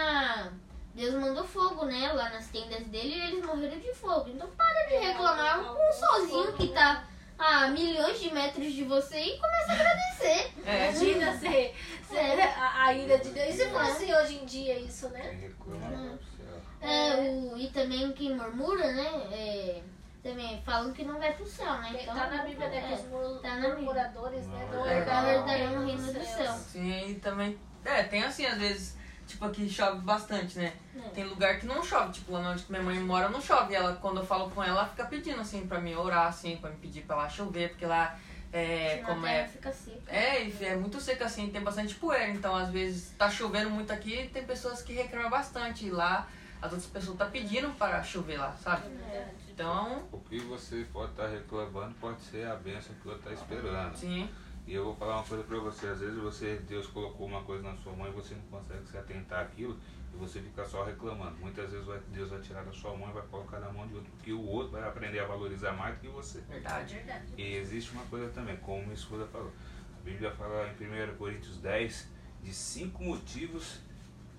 Deus 0.94 1.14
mandou 1.14 1.44
fogo, 1.44 1.84
né? 1.86 2.12
Lá 2.12 2.30
nas 2.30 2.48
tendas 2.48 2.84
dele 2.86 3.14
e 3.14 3.20
eles 3.20 3.44
morreram 3.44 3.78
de 3.78 3.92
fogo. 3.94 4.28
Então 4.28 4.48
para 4.56 4.86
de 4.88 4.96
reclamar 4.96 5.64
com 5.64 5.88
um 5.88 5.92
solzinho 5.92 6.52
que 6.54 6.68
tá 6.68 7.04
a 7.38 7.68
milhões 7.68 8.20
de 8.20 8.32
metros 8.34 8.72
de 8.72 8.84
você 8.84 9.18
e 9.18 9.38
começa 9.38 9.72
a 9.72 9.74
agradecer. 9.74 10.52
É. 10.66 10.90
Imagina 10.90 11.32
ser, 11.38 11.74
ser 12.08 12.16
É. 12.38 12.54
a, 12.54 12.84
a 12.84 12.94
ira 12.94 13.18
de 13.18 13.30
Deus. 13.30 13.48
E 13.48 13.52
se 13.52 13.68
fosse 13.70 14.12
hoje 14.14 14.38
em 14.42 14.44
dia 14.44 14.78
isso, 14.78 15.08
né? 15.08 15.50
Céu. 16.36 16.60
É, 16.82 17.14
o, 17.30 17.56
e 17.56 17.68
também 17.70 18.12
quem 18.12 18.34
murmura, 18.34 18.92
né? 18.92 19.08
é, 19.32 19.82
também 20.22 20.62
falam 20.62 20.92
que 20.92 21.04
não 21.04 21.18
vai 21.18 21.32
pro 21.32 21.46
céu, 21.46 21.72
né? 21.80 21.96
Então, 22.00 22.14
tá 22.14 22.26
na 22.28 22.44
Bíblia, 22.44 22.68
né? 22.68 22.80
Que 22.88 22.94
os 22.94 23.38
é, 23.38 23.40
tá 23.40 23.48
na 23.48 23.54
Bíblia. 23.56 23.74
murmuradores, 23.74 24.46
né? 24.46 24.68
É 24.86 24.98
herdarão 24.98 25.86
reino 25.86 26.12
céus. 26.12 26.28
céus. 26.28 26.56
Sim, 26.56 27.10
e 27.10 27.14
também. 27.16 27.58
É, 27.84 28.02
tem 28.02 28.22
assim, 28.22 28.44
às 28.44 28.58
vezes, 28.58 28.96
tipo, 29.26 29.44
aqui 29.44 29.68
chove 29.68 30.00
bastante, 30.00 30.58
né? 30.58 30.72
É. 30.96 31.08
Tem 31.08 31.24
lugar 31.24 31.58
que 31.58 31.66
não 31.66 31.82
chove, 31.82 32.12
tipo, 32.12 32.32
lá 32.32 32.40
onde 32.50 32.64
minha 32.68 32.82
mãe 32.82 32.98
mora 33.00 33.28
não 33.28 33.40
chove. 33.40 33.72
E 33.72 33.76
ela, 33.76 33.96
quando 33.96 34.18
eu 34.18 34.26
falo 34.26 34.50
com 34.50 34.62
ela, 34.62 34.80
ela 34.80 34.88
fica 34.88 35.04
pedindo, 35.06 35.40
assim, 35.40 35.66
pra 35.66 35.80
mim 35.80 35.94
orar, 35.94 36.26
assim, 36.26 36.56
pra 36.56 36.70
me 36.70 36.76
pedir 36.76 37.02
pra 37.02 37.16
lá 37.16 37.28
chover, 37.28 37.70
porque 37.70 37.86
lá 37.86 38.18
é, 38.52 38.98
como 39.06 39.26
é. 39.26 39.46
fica 39.46 39.72
seco. 39.72 40.02
É, 40.08 40.44
e 40.44 40.64
é 40.64 40.76
muito 40.76 41.00
seco 41.00 41.22
assim, 41.22 41.50
tem 41.50 41.62
bastante 41.62 41.94
poeira, 41.94 42.30
então 42.30 42.54
às 42.54 42.68
vezes 42.70 43.14
tá 43.16 43.30
chovendo 43.30 43.70
muito 43.70 43.92
aqui 43.92 44.28
tem 44.32 44.44
pessoas 44.44 44.82
que 44.82 44.92
reclamam 44.92 45.30
bastante. 45.30 45.86
E 45.86 45.90
lá 45.90 46.28
as 46.60 46.72
outras 46.72 46.90
pessoas 46.90 47.16
tá 47.16 47.26
pedindo 47.26 47.70
para 47.78 48.02
chover 48.02 48.38
lá, 48.38 48.52
sabe? 48.62 48.82
Então, 49.60 50.08
O 50.10 50.18
que 50.20 50.38
você 50.40 50.86
pode 50.90 51.10
estar 51.10 51.26
reclamando 51.28 51.94
pode 52.00 52.18
ser 52.22 52.46
a 52.46 52.56
bênção 52.56 52.94
que 52.94 53.06
o 53.06 53.10
outro 53.12 53.30
está 53.30 53.44
esperando. 53.44 53.94
sim, 53.94 54.26
E 54.66 54.72
eu 54.72 54.84
vou 54.84 54.94
falar 54.96 55.16
uma 55.16 55.24
coisa 55.24 55.44
pra 55.44 55.58
você, 55.58 55.86
às 55.88 56.00
vezes 56.00 56.16
você, 56.16 56.56
Deus 56.66 56.86
colocou 56.86 57.26
uma 57.26 57.42
coisa 57.42 57.62
na 57.62 57.76
sua 57.76 57.92
mão 57.92 58.08
e 58.08 58.10
você 58.10 58.34
não 58.34 58.42
consegue 58.44 58.88
se 58.88 58.96
atentar 58.96 59.42
àquilo 59.44 59.78
e 60.14 60.16
você 60.16 60.40
fica 60.40 60.64
só 60.64 60.82
reclamando. 60.82 61.36
Muitas 61.40 61.70
vezes 61.72 61.86
vai- 61.86 62.00
Deus 62.10 62.30
vai 62.30 62.40
tirar 62.40 62.64
da 62.64 62.72
sua 62.72 62.96
mão 62.96 63.10
e 63.10 63.12
vai 63.12 63.22
colocar 63.26 63.60
na 63.60 63.70
mão 63.70 63.86
de 63.86 63.96
outro, 63.96 64.10
porque 64.12 64.32
o 64.32 64.42
outro 64.46 64.72
vai 64.72 64.88
aprender 64.88 65.18
a 65.18 65.26
valorizar 65.26 65.72
mais 65.72 65.94
do 65.96 66.00
que 66.00 66.08
você. 66.08 66.40
verdade. 66.48 66.94
Verdade. 66.94 67.26
E 67.36 67.56
existe 67.56 67.92
uma 67.92 68.04
coisa 68.04 68.30
também, 68.32 68.56
como 68.58 68.80
minha 68.82 68.94
esposa 68.94 69.26
falou. 69.26 69.52
A 69.98 70.02
Bíblia 70.02 70.30
fala 70.32 70.68
em 70.68 70.74
1 70.74 71.16
Coríntios 71.18 71.58
10 71.58 72.08
de 72.42 72.54
cinco 72.54 73.04
motivos 73.04 73.80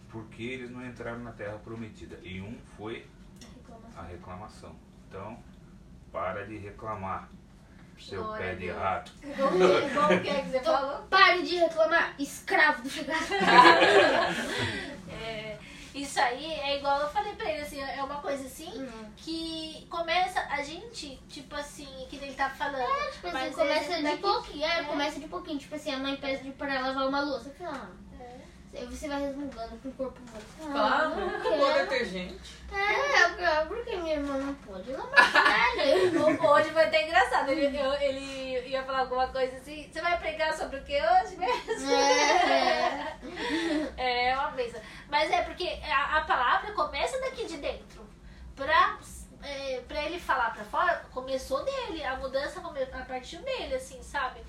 porque 0.09 0.41
eles 0.41 0.71
não 0.71 0.83
entraram 0.83 1.19
na 1.19 1.31
terra 1.31 1.59
prometida. 1.59 2.17
E 2.23 2.41
um 2.41 2.57
foi 2.75 3.05
a 3.95 4.01
reclamação. 4.01 4.75
Então, 5.11 5.37
para 6.09 6.45
de 6.47 6.57
reclamar, 6.57 7.27
seu 7.99 8.23
Glória 8.23 8.45
pé 8.47 8.53
de 8.55 8.65
Deus. 8.67 8.77
rato. 8.79 9.11
Como 9.37 9.57
que, 9.59 9.89
como 9.93 10.21
que 10.21 10.29
é 10.29 10.41
que 10.41 10.49
você 10.51 10.59
falou? 10.61 10.91
Então, 10.93 11.07
pare 11.09 11.41
de 11.43 11.55
reclamar, 11.57 12.15
escravo 12.17 12.81
do. 12.81 12.89
É, 15.11 15.57
Isso 15.93 16.17
aí 16.21 16.45
é 16.53 16.77
igual 16.77 17.01
eu 17.01 17.09
falei 17.09 17.33
pra 17.35 17.51
ele, 17.51 17.61
assim, 17.61 17.81
é 17.81 18.01
uma 18.01 18.15
coisa 18.21 18.45
assim 18.45 18.71
Uhum. 18.71 19.11
que 19.17 19.85
começa 19.89 20.39
a 20.49 20.63
gente, 20.63 21.17
tipo 21.27 21.53
assim, 21.55 22.07
que 22.09 22.15
ele 22.15 22.33
tá 22.33 22.49
falando. 22.49 22.87
Tipo 23.11 23.27
assim, 23.27 23.33
Mas 23.37 23.53
começa 23.55 23.91
é 23.93 23.97
de 23.97 24.03
daqui- 24.03 24.17
pouquinho. 24.21 24.65
É, 24.65 24.79
é. 24.79 24.83
começa 24.83 25.19
de 25.19 25.27
pouquinho. 25.27 25.59
Tipo 25.59 25.75
assim, 25.75 25.93
a 25.93 25.97
mãe 25.97 26.15
pede 26.15 26.49
pra 26.51 26.79
lavar 26.79 27.07
uma 27.09 27.19
louça. 27.19 27.53
Ah, 27.61 27.87
É. 28.10 28.10
Aí 28.73 28.85
você 28.85 29.07
vai 29.09 29.19
resmungando 29.21 29.77
com 29.77 29.89
o 29.89 29.91
corpo. 29.93 30.19
Fala, 30.57 30.95
ah, 31.03 31.09
não 31.09 31.27
acabou 31.27 31.59
o 31.69 31.73
quero. 31.73 31.89
detergente. 31.89 32.55
É, 32.71 33.23
eu 33.23 33.35
quero, 33.35 33.67
porque 33.67 33.95
minha 33.97 34.13
irmã 34.15 34.37
não 34.37 34.53
pode 34.55 34.91
lavar 34.93 35.75
velho. 35.75 36.41
Hoje 36.49 36.69
vai 36.69 36.89
ter 36.89 37.03
engraçado. 37.07 37.49
Ele, 37.49 37.77
eu- 37.77 37.93
ele 37.93 38.69
ia 38.69 38.81
falar 38.83 38.99
alguma 38.99 39.27
coisa 39.27 39.57
assim. 39.57 39.89
Você 39.91 40.01
vai 40.01 40.17
pregar 40.17 40.53
sobre 40.53 40.77
o 40.77 40.83
que 40.85 40.93
hoje 40.95 41.35
mesmo? 41.35 41.91
É. 41.91 43.17
É 43.97 44.33
uma 44.35 44.51
vez. 44.51 44.73
Mas 45.09 45.29
é 45.31 45.41
porque 45.43 45.67
a, 45.83 46.17
a 46.17 46.21
palavra 46.21 46.71
começa 46.71 47.19
daqui 47.19 47.45
de 47.45 47.57
dentro. 47.57 48.01
Pra, 48.55 48.97
é, 49.43 49.81
pra 49.87 50.03
ele 50.03 50.19
falar 50.19 50.53
pra 50.53 50.63
fora, 50.63 51.03
começou 51.11 51.63
dele. 51.65 52.03
A 52.03 52.15
mudança 52.15 52.59
a 52.61 53.01
partir 53.05 53.37
dele, 53.37 53.75
assim, 53.75 54.01
sabe? 54.01 54.39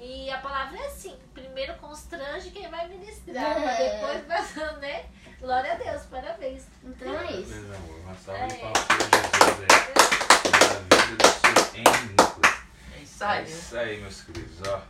E 0.00 0.30
a 0.30 0.38
palavra 0.38 0.78
é 0.78 0.86
assim: 0.86 1.14
primeiro 1.34 1.74
constrange 1.74 2.50
quem 2.50 2.68
vai 2.70 2.88
ministrar, 2.88 3.54
pra 3.54 3.70
É. 3.72 4.00
depois 4.00 4.24
passando, 4.26 4.78
né? 4.80 5.04
Glória 5.38 5.72
a 5.72 5.76
Deus, 5.76 6.02
parabéns. 6.06 6.64
Então 6.82 7.18
é 7.20 7.32
isso. 7.32 7.54
Meu 7.54 7.76
amor, 7.76 8.00
uma 8.00 8.14
salva 8.14 8.46
de 8.46 8.54
É. 8.54 8.58
palmas 8.58 8.84
para 8.84 8.96
Jesus 8.96 9.60
aí. 9.60 10.50
Pela 10.50 10.80
vida 10.80 11.16
do 11.16 11.28
seu 11.28 11.82
Nicholas. 11.82 12.60
É 12.94 12.98
isso 13.02 13.24
É 13.24 13.26
aí. 13.26 13.44
isso 13.44 13.76
aí, 13.76 14.00
meus 14.00 14.22
queridos. 14.22 14.68
Ó, 14.68 14.80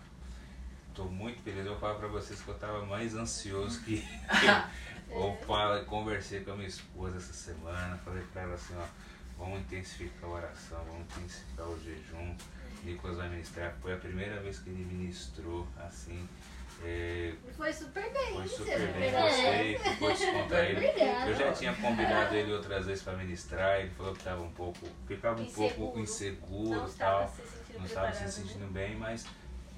tô 0.94 1.04
muito 1.04 1.42
feliz. 1.42 1.64
Eu 1.66 1.72
vou 1.72 1.80
falar 1.80 1.94
pra 1.94 2.08
vocês 2.08 2.40
que 2.40 2.48
eu 2.48 2.54
tava 2.58 2.84
mais 2.86 3.14
ansioso 3.16 3.80
que. 3.82 4.06
eu 5.10 5.36
falo, 5.46 5.84
conversei 5.86 6.44
com 6.44 6.52
a 6.52 6.56
minha 6.56 6.68
esposa 6.68 7.16
essa 7.16 7.32
semana. 7.32 7.98
Falei 8.04 8.22
pra 8.32 8.42
ela 8.42 8.54
assim: 8.54 8.74
ó, 8.76 8.84
vamos 9.38 9.60
intensificar 9.60 10.30
a 10.30 10.32
oração, 10.34 10.84
vamos 10.84 11.02
intensificar 11.02 11.66
o 11.66 11.80
jejum. 11.82 12.36
Nicolas 12.84 13.16
vai 13.16 13.28
ministrar. 13.28 13.74
Foi 13.82 13.92
a 13.92 13.96
primeira 13.96 14.40
vez 14.40 14.58
que 14.58 14.70
ele 14.70 14.84
ministrou 14.84 15.66
assim. 15.78 16.28
É, 16.82 17.34
Foi 17.58 17.70
super 17.74 18.10
bem. 18.10 18.32
foi 18.32 18.48
super 18.48 18.78
bem, 18.78 18.92
bem. 19.00 19.12
gostei, 19.12 19.78
ficou 19.78 20.10
descontraído. 20.12 20.80
Obrigada. 20.80 21.30
Eu 21.30 21.36
já 21.36 21.52
tinha 21.52 21.74
convidado 21.74 22.34
ele 22.34 22.52
outras 22.54 22.86
vezes 22.86 23.02
para 23.02 23.12
ministrar, 23.18 23.80
ele 23.80 23.90
falou 23.90 24.12
que 24.14 24.20
estava 24.20 24.40
um 24.40 24.50
pouco, 24.52 24.88
ficava 25.06 25.38
um 25.40 25.44
Inseguro. 25.44 25.74
pouco 25.74 25.96
Não 25.98 26.04
inseguro 26.04 26.82
e 26.82 26.88
estava 26.88 27.18
tal, 27.26 27.28
se 27.36 27.42
não 27.78 27.84
estava 27.84 28.06
se 28.06 28.12
preparado, 28.12 28.30
sentindo 28.32 28.64
né? 28.64 28.70
bem, 28.72 28.96
mas 28.96 29.26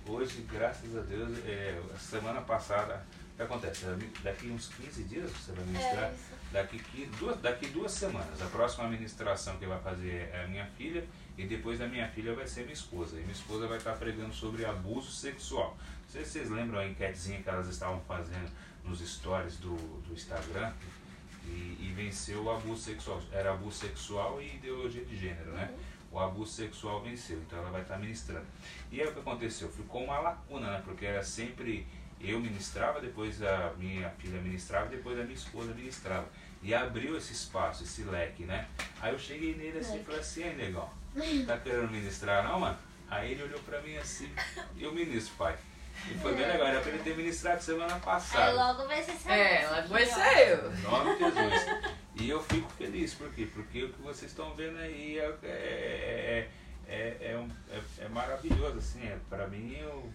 hoje, 0.07 0.43
graças 0.43 0.97
a 0.97 1.01
Deus, 1.01 1.39
é, 1.45 1.81
semana 1.99 2.41
passada, 2.41 3.05
o 3.33 3.37
que 3.37 3.43
acontece? 3.43 3.85
Daqui 4.23 4.47
uns 4.51 4.69
15 4.69 5.03
dias 5.03 5.29
você 5.33 5.51
vai 5.51 5.65
ministrar, 5.65 6.05
É. 6.05 6.15
daqui, 6.53 6.79
qui- 6.79 7.07
duas, 7.19 7.41
daqui 7.41 7.67
duas 7.69 7.93
semanas. 7.93 8.41
A 8.43 8.47
próxima 8.47 8.87
ministração 8.89 9.57
que 9.57 9.67
vai 9.67 9.81
fazer 9.81 10.31
é 10.33 10.45
a 10.45 10.49
minha 10.49 10.67
filha 10.67 11.05
e 11.37 11.45
depois 11.47 11.79
da 11.79 11.87
minha 11.89 12.07
filha 12.09 12.35
vai 12.35 12.47
ser 12.47 12.63
minha 12.63 12.75
esposa. 12.75 13.17
E 13.17 13.21
minha 13.21 13.33
esposa 13.33 13.67
vai 13.67 13.79
estar 13.79 13.95
pregando 13.95 14.33
sobre 14.35 14.65
abuso 14.65 15.11
sexual. 15.11 15.77
Não 15.79 16.09
sei 16.09 16.25
se 16.25 16.33
vocês 16.33 16.51
lembram 16.51 16.79
a 16.79 16.87
enquetezinha 16.87 17.43
que 17.43 17.49
elas 17.49 17.69
estavam 17.69 18.01
fazendo 18.07 18.51
nos 18.85 19.01
stories 19.01 19.57
do, 19.57 19.75
do 20.03 20.13
Instagram 20.13 20.73
e, 21.47 21.49
e 21.81 21.93
venceu 21.97 22.43
o 22.45 22.51
abuso 22.51 22.83
sexual. 22.83 23.21
Era 23.33 23.53
abuso 23.53 23.79
sexual 23.79 24.41
e 24.43 24.57
ideologia 24.57 25.05
de 25.05 25.17
gênero, 25.17 25.53
né? 25.53 25.73
O 26.11 26.19
abuso 26.19 26.53
sexual 26.53 27.01
venceu, 27.03 27.39
então 27.39 27.59
ela 27.59 27.71
vai 27.71 27.81
estar 27.81 27.97
ministrando. 27.99 28.45
E 28.91 29.01
aí 29.01 29.09
o 29.09 29.15
que 29.15 29.21
aconteceu? 29.21 29.69
Ficou 29.71 30.05
uma 30.05 30.19
lacuna, 30.19 30.71
né? 30.73 30.83
Porque 30.85 31.07
era 31.07 31.23
sempre 31.23 31.87
eu 32.23 32.39
ministrava, 32.41 33.01
depois 33.01 33.43
a 33.43 33.73
minha 33.79 34.09
filha 34.11 34.41
ministrava, 34.41 34.87
depois 34.87 35.19
a 35.19 35.23
minha 35.23 35.35
esposa 35.35 35.73
ministrava. 35.75 36.27
E 36.63 36.73
abriu 36.73 37.17
esse 37.17 37.33
espaço, 37.33 37.83
esse 37.83 38.03
leque, 38.05 38.45
né? 38.45 38.69
Aí 39.01 39.13
eu 39.13 39.19
cheguei 39.19 39.55
nele 39.57 39.79
assim 39.79 40.01
e 40.01 40.05
falei 40.05 40.21
assim, 40.21 40.45
aí 40.45 40.55
negão, 40.57 40.89
tá 41.47 41.59
querendo 41.59 41.91
ministrar 41.91 42.45
não, 42.45 42.61
mano? 42.61 42.79
Aí 43.11 43.33
ele 43.33 43.43
olhou 43.43 43.59
pra 43.61 43.81
mim 43.83 43.97
assim, 43.97 44.31
eu 44.79 44.93
ministro, 44.95 45.35
pai. 45.37 45.57
E 46.11 46.15
foi 46.19 46.35
bem 46.35 46.47
legal, 46.47 46.69
era 46.69 46.81
pra 46.81 46.91
ele 46.91 47.03
ter 47.03 47.15
ministrado 47.17 47.63
semana 47.63 47.95
Aí 47.95 48.01
passada. 48.01 48.53
logo 48.53 48.87
vai 48.89 49.03
ser 49.03 49.11
É, 49.31 49.55
essa 49.57 49.65
ela 49.67 49.79
aqui, 49.81 49.89
vai 49.91 50.07
ser 50.07 50.49
eu. 50.49 50.73
Em 50.73 50.81
nome 50.83 51.13
de 51.17 51.19
Jesus. 51.25 51.93
E 52.17 52.31
eu 52.31 52.43
fico 52.45 52.71
feliz, 52.71 53.13
por 53.15 53.31
quê? 53.35 53.47
Porque 53.53 53.83
o 53.85 53.93
que 53.93 54.01
vocês 54.01 54.31
estão 54.31 54.55
vendo 54.55 54.79
aí 54.79 55.19
é, 55.19 55.35
é, 55.43 55.47
é, 55.47 56.49
é, 56.89 57.33
é 57.33 57.37
um- 57.39 57.51
é- 57.71 58.05
é 58.05 58.09
maravilhoso, 58.09 58.79
assim, 58.79 59.03
é, 59.07 59.19
pra 59.29 59.47
mim 59.49 59.77
eu, 59.77 60.11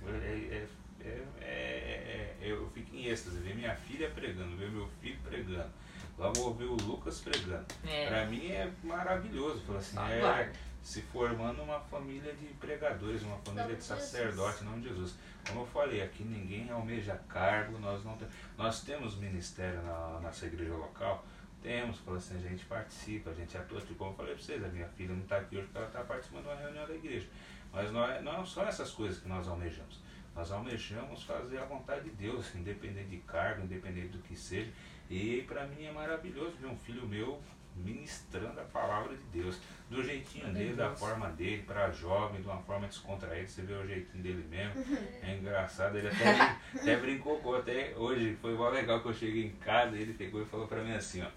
é, 0.51 0.65
é- 1.07 1.43
é- 1.45 2.37
é- 2.41 2.47
é- 2.47 2.51
eu 2.51 2.69
fico 2.69 2.95
em 2.95 3.05
êxtase, 3.07 3.39
ver 3.39 3.55
minha 3.55 3.75
filha 3.75 4.09
pregando, 4.11 4.55
ver 4.55 4.69
meu 4.69 4.87
filho 5.01 5.19
pregando, 5.23 5.69
logo 6.17 6.33
vou 6.35 6.53
ver 6.53 6.65
o 6.65 6.75
Lucas 6.75 7.19
pregando. 7.21 7.65
É. 7.85 8.07
Pra 8.07 8.25
mim 8.25 8.47
é 8.47 8.71
maravilhoso, 8.83 9.61
fala 9.65 9.79
assim, 9.79 9.97
é, 9.97 10.51
se 10.81 11.01
formando 11.01 11.61
uma 11.61 11.79
família 11.81 12.33
de 12.33 12.45
pregadores, 12.55 13.21
uma 13.23 13.37
família 13.39 13.75
de 13.75 13.83
sacerdotes, 13.83 14.61
em 14.61 14.65
nome 14.65 14.81
de 14.83 14.89
Jesus. 14.89 15.15
Como 15.47 15.61
eu 15.61 15.67
falei, 15.67 16.01
aqui 16.01 16.23
ninguém 16.23 16.69
almeja 16.69 17.15
cargo, 17.29 17.77
nós 17.79 18.03
não 18.03 18.15
temos. 18.17 18.33
Nós 18.57 18.81
temos 18.81 19.15
ministério 19.17 19.81
na 19.81 20.19
nossa 20.21 20.45
igreja 20.45 20.73
local, 20.73 21.25
temos, 21.61 21.99
fala 21.99 22.17
assim, 22.17 22.37
a 22.37 22.49
gente 22.49 22.65
participa, 22.65 23.31
a 23.31 23.33
gente 23.33 23.57
atua, 23.57 23.79
tipo, 23.81 23.95
como 23.95 24.11
eu 24.11 24.15
falei 24.15 24.33
pra 24.33 24.43
vocês, 24.43 24.63
a 24.63 24.67
minha 24.67 24.87
filha 24.89 25.13
não 25.13 25.23
está 25.23 25.37
aqui 25.37 25.57
hoje 25.57 25.65
porque 25.65 25.77
ela 25.77 25.87
está 25.87 26.01
participando 26.01 26.43
de 26.43 26.49
uma 26.49 26.55
reunião 26.55 26.87
da 26.87 26.93
igreja. 26.93 27.27
Mas 27.71 27.91
não, 27.91 28.03
é, 28.05 28.21
não 28.21 28.45
são 28.45 28.63
essas 28.65 28.91
coisas 28.91 29.19
que 29.19 29.27
nós 29.27 29.47
almejamos. 29.47 29.99
Nós 30.37 30.51
almejamos 30.51 31.23
fazer 31.23 31.57
a 31.57 31.65
vontade 31.65 32.03
de 32.03 32.11
Deus, 32.11 32.53
independente 32.53 33.09
de 33.09 33.17
cargo, 33.17 33.63
independente 33.63 34.09
do 34.09 34.19
que 34.19 34.35
seja. 34.35 34.71
E 35.09 35.41
para 35.47 35.65
mim 35.65 35.83
é 35.85 35.91
maravilhoso 35.91 36.55
ver 36.61 36.67
um 36.67 36.77
filho 36.77 37.07
meu 37.07 37.41
ministrando 37.75 38.59
a 38.59 38.63
palavra 38.63 39.15
de 39.15 39.23
Deus, 39.25 39.59
do 39.89 40.03
jeitinho 40.03 40.51
dele, 40.53 40.73
da 40.73 40.95
forma 40.95 41.29
dele, 41.29 41.63
para 41.63 41.91
jovem, 41.91 42.41
de 42.41 42.47
uma 42.47 42.61
forma 42.61 42.87
descontraída, 42.87 43.47
você 43.47 43.61
vê 43.61 43.73
o 43.73 43.85
jeitinho 43.85 44.23
dele 44.23 44.45
mesmo. 44.49 44.83
É 45.21 45.35
engraçado, 45.35 45.97
ele 45.97 46.07
até, 46.07 46.57
até 46.73 46.95
brincou 46.97 47.39
com, 47.39 47.53
até 47.53 47.93
hoje 47.95 48.35
foi 48.41 48.53
mó 48.55 48.69
legal 48.69 49.01
que 49.01 49.07
eu 49.07 49.13
cheguei 49.13 49.45
em 49.45 49.55
casa 49.57 49.95
e 49.95 50.01
ele 50.01 50.13
pegou 50.13 50.41
e 50.41 50.45
falou 50.45 50.67
para 50.67 50.83
mim 50.83 50.93
assim, 50.93 51.21
ó. 51.21 51.27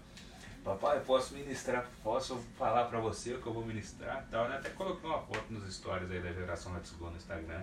Papai, 0.63 0.97
eu 0.97 1.01
posso 1.01 1.33
ministrar, 1.33 1.89
posso 2.03 2.37
falar 2.55 2.85
para 2.85 2.99
você 2.99 3.33
o 3.33 3.41
que 3.41 3.47
eu 3.47 3.53
vou 3.53 3.65
ministrar 3.65 4.27
tal. 4.29 4.47
né? 4.47 4.57
Até 4.57 4.69
coloquei 4.69 5.09
uma 5.09 5.19
foto 5.19 5.45
nos 5.49 5.73
stories 5.73 6.09
aí 6.11 6.19
da 6.19 6.31
geração 6.31 6.73
Let's 6.73 6.91
Go 6.91 7.09
no 7.09 7.17
Instagram. 7.17 7.61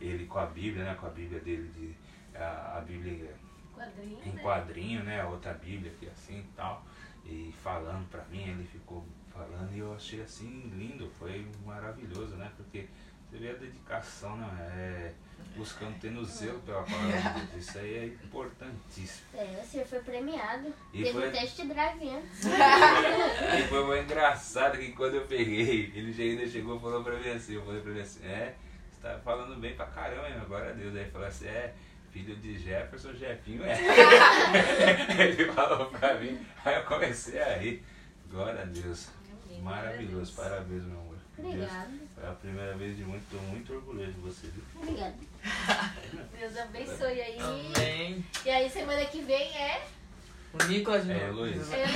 Ele 0.00 0.26
com 0.26 0.38
a 0.38 0.46
Bíblia, 0.46 0.84
né? 0.84 0.94
Com 0.98 1.06
a 1.06 1.10
Bíblia 1.10 1.40
dele, 1.40 1.68
de, 1.74 1.94
a, 2.38 2.78
a 2.78 2.80
Bíblia 2.80 3.34
Quadrinho, 3.74 4.18
em 4.24 4.30
né? 4.32 4.42
quadrinho, 4.42 5.02
né? 5.04 5.20
A 5.20 5.28
outra 5.28 5.52
Bíblia 5.54 5.92
aqui 5.92 6.08
assim 6.08 6.38
e 6.40 6.46
tal. 6.56 6.84
E 7.24 7.54
falando 7.62 8.08
pra 8.10 8.24
mim, 8.24 8.42
ele 8.48 8.64
ficou 8.64 9.04
falando 9.32 9.74
e 9.74 9.78
eu 9.80 9.94
achei 9.94 10.22
assim 10.22 10.70
lindo, 10.74 11.10
foi 11.18 11.46
maravilhoso, 11.64 12.36
né? 12.36 12.50
Porque 12.56 12.86
você 13.28 13.38
vê 13.38 13.50
a 13.50 13.54
dedicação, 13.54 14.36
né? 14.36 14.46
É, 14.76 15.12
buscando 15.56 15.98
ter 15.98 16.10
no 16.10 16.24
zelo 16.26 16.60
pela 16.60 16.82
palavra 16.84 17.18
de 17.40 17.46
Deus. 17.52 17.66
Isso 17.68 17.78
aí 17.78 17.94
é 17.94 18.06
importantíssimo. 18.06 19.26
É, 19.34 19.60
o 19.62 19.66
senhor 19.66 19.86
foi 19.86 19.98
premiado. 20.00 20.72
E 20.94 21.02
Teve 21.02 21.12
foi- 21.12 21.28
um 21.28 21.32
teste 21.32 21.66
drive 21.66 22.08
antes. 22.08 22.40
E 23.58 23.62
foi 23.68 23.84
muito 23.86 24.04
engraçado 24.04 24.78
que 24.78 24.92
quando 24.92 25.14
eu 25.16 25.26
peguei, 25.26 25.92
ele 25.94 26.12
já 26.12 26.22
ainda 26.22 26.46
chegou 26.46 26.76
e 26.76 26.80
falou 26.80 27.02
pra 27.04 27.18
mim 27.18 27.28
assim, 27.30 27.54
eu 27.54 27.64
falei 27.64 27.80
pra 27.82 27.90
ele 27.90 28.00
assim, 28.02 28.24
é, 28.24 28.54
tá 29.06 29.18
falando 29.24 29.60
bem 29.60 29.74
pra 29.74 29.86
caramba, 29.86 30.28
hein, 30.28 30.36
agora 30.40 30.70
a 30.70 30.72
Deus. 30.72 30.96
Aí 30.96 31.10
falou 31.10 31.26
assim, 31.26 31.46
é, 31.46 31.74
filho 32.10 32.36
de 32.36 32.58
Jefferson, 32.58 33.12
Jefinho 33.14 33.62
é. 33.64 33.76
ele 35.22 35.52
falou 35.52 35.86
pra 35.86 36.14
mim, 36.14 36.38
aí 36.64 36.74
eu 36.74 36.84
comecei 36.84 37.40
a 37.40 37.56
rir. 37.56 37.84
Glória 38.28 38.62
a 38.62 38.64
Deus. 38.64 39.08
Maravilhoso, 39.62 40.34
parabéns, 40.34 40.84
meu 40.84 40.98
amor. 40.98 41.16
Obrigada. 41.38 41.90
foi 42.14 42.28
a 42.28 42.32
primeira 42.32 42.74
vez 42.76 42.96
de 42.96 43.04
muito, 43.04 43.24
tô 43.30 43.36
muito 43.38 43.74
orgulhoso 43.74 44.12
de 44.12 44.20
você, 44.20 44.46
viu? 44.48 44.62
Obrigada. 44.80 45.14
Deus 46.38 46.56
abençoe 46.56 47.20
aí. 47.20 47.38
Amém. 47.38 48.24
E 48.44 48.50
aí 48.50 48.70
semana 48.70 49.04
que 49.04 49.20
vem 49.20 49.54
é. 49.56 49.86
O 50.52 50.64
Nicolas 50.64 51.04
de 51.04 51.12
É, 51.12 51.26
novo. 51.26 51.40
Luiz. 51.40 51.72
é. 51.72 51.86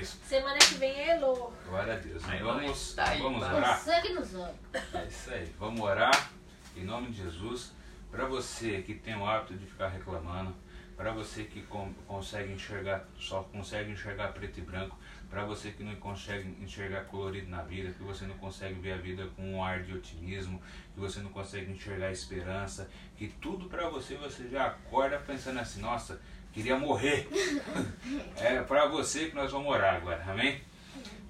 Isso, 0.00 0.18
semana 0.24 0.58
que 0.58 0.74
vem 0.74 0.90
é 0.92 1.16
Elô. 1.16 1.50
glória 1.68 1.94
a 1.94 1.96
Deus. 1.96 2.22
Aí, 2.28 2.40
Vamos, 2.40 2.94
tá 2.94 3.08
aí, 3.08 3.20
vamos 3.20 3.42
orar? 3.42 3.78
Sangue 3.78 4.12
nos 4.12 4.34
olhos. 4.34 4.56
É 4.94 5.06
isso 5.06 5.30
aí. 5.30 5.52
Vamos 5.58 5.80
orar 5.80 6.30
em 6.76 6.84
nome 6.84 7.10
de 7.10 7.22
Jesus. 7.24 7.72
Para 8.10 8.24
você 8.26 8.80
que 8.82 8.94
tem 8.94 9.16
o 9.16 9.26
hábito 9.26 9.54
de 9.54 9.66
ficar 9.66 9.88
reclamando, 9.88 10.54
para 10.96 11.12
você 11.12 11.44
que 11.44 11.62
con- 11.62 11.92
consegue 12.06 12.52
enxergar, 12.52 13.04
só 13.18 13.42
consegue 13.42 13.90
enxergar 13.92 14.28
preto 14.32 14.58
e 14.58 14.62
branco, 14.62 14.96
para 15.28 15.44
você 15.44 15.70
que 15.72 15.82
não 15.84 15.94
consegue 15.96 16.48
enxergar 16.62 17.04
colorido 17.04 17.50
na 17.50 17.62
vida, 17.62 17.92
que 17.92 18.02
você 18.02 18.24
não 18.24 18.36
consegue 18.38 18.80
ver 18.80 18.92
a 18.92 18.96
vida 18.96 19.28
com 19.36 19.42
um 19.52 19.62
ar 19.62 19.82
de 19.82 19.92
otimismo, 19.92 20.60
que 20.94 20.98
você 21.00 21.20
não 21.20 21.30
consegue 21.30 21.70
enxergar 21.70 22.10
esperança, 22.10 22.88
que 23.16 23.28
tudo 23.28 23.68
para 23.68 23.88
você 23.90 24.14
você 24.16 24.48
já 24.48 24.66
acorda 24.68 25.18
pensando 25.18 25.60
assim, 25.60 25.80
nossa, 25.82 26.18
queria 26.52 26.76
morrer. 26.78 27.28
é 28.36 28.62
para 28.62 28.86
você 28.86 29.26
que 29.26 29.34
nós 29.34 29.50
vamos 29.52 29.68
orar 29.68 29.96
agora, 29.96 30.24
amém? 30.28 30.60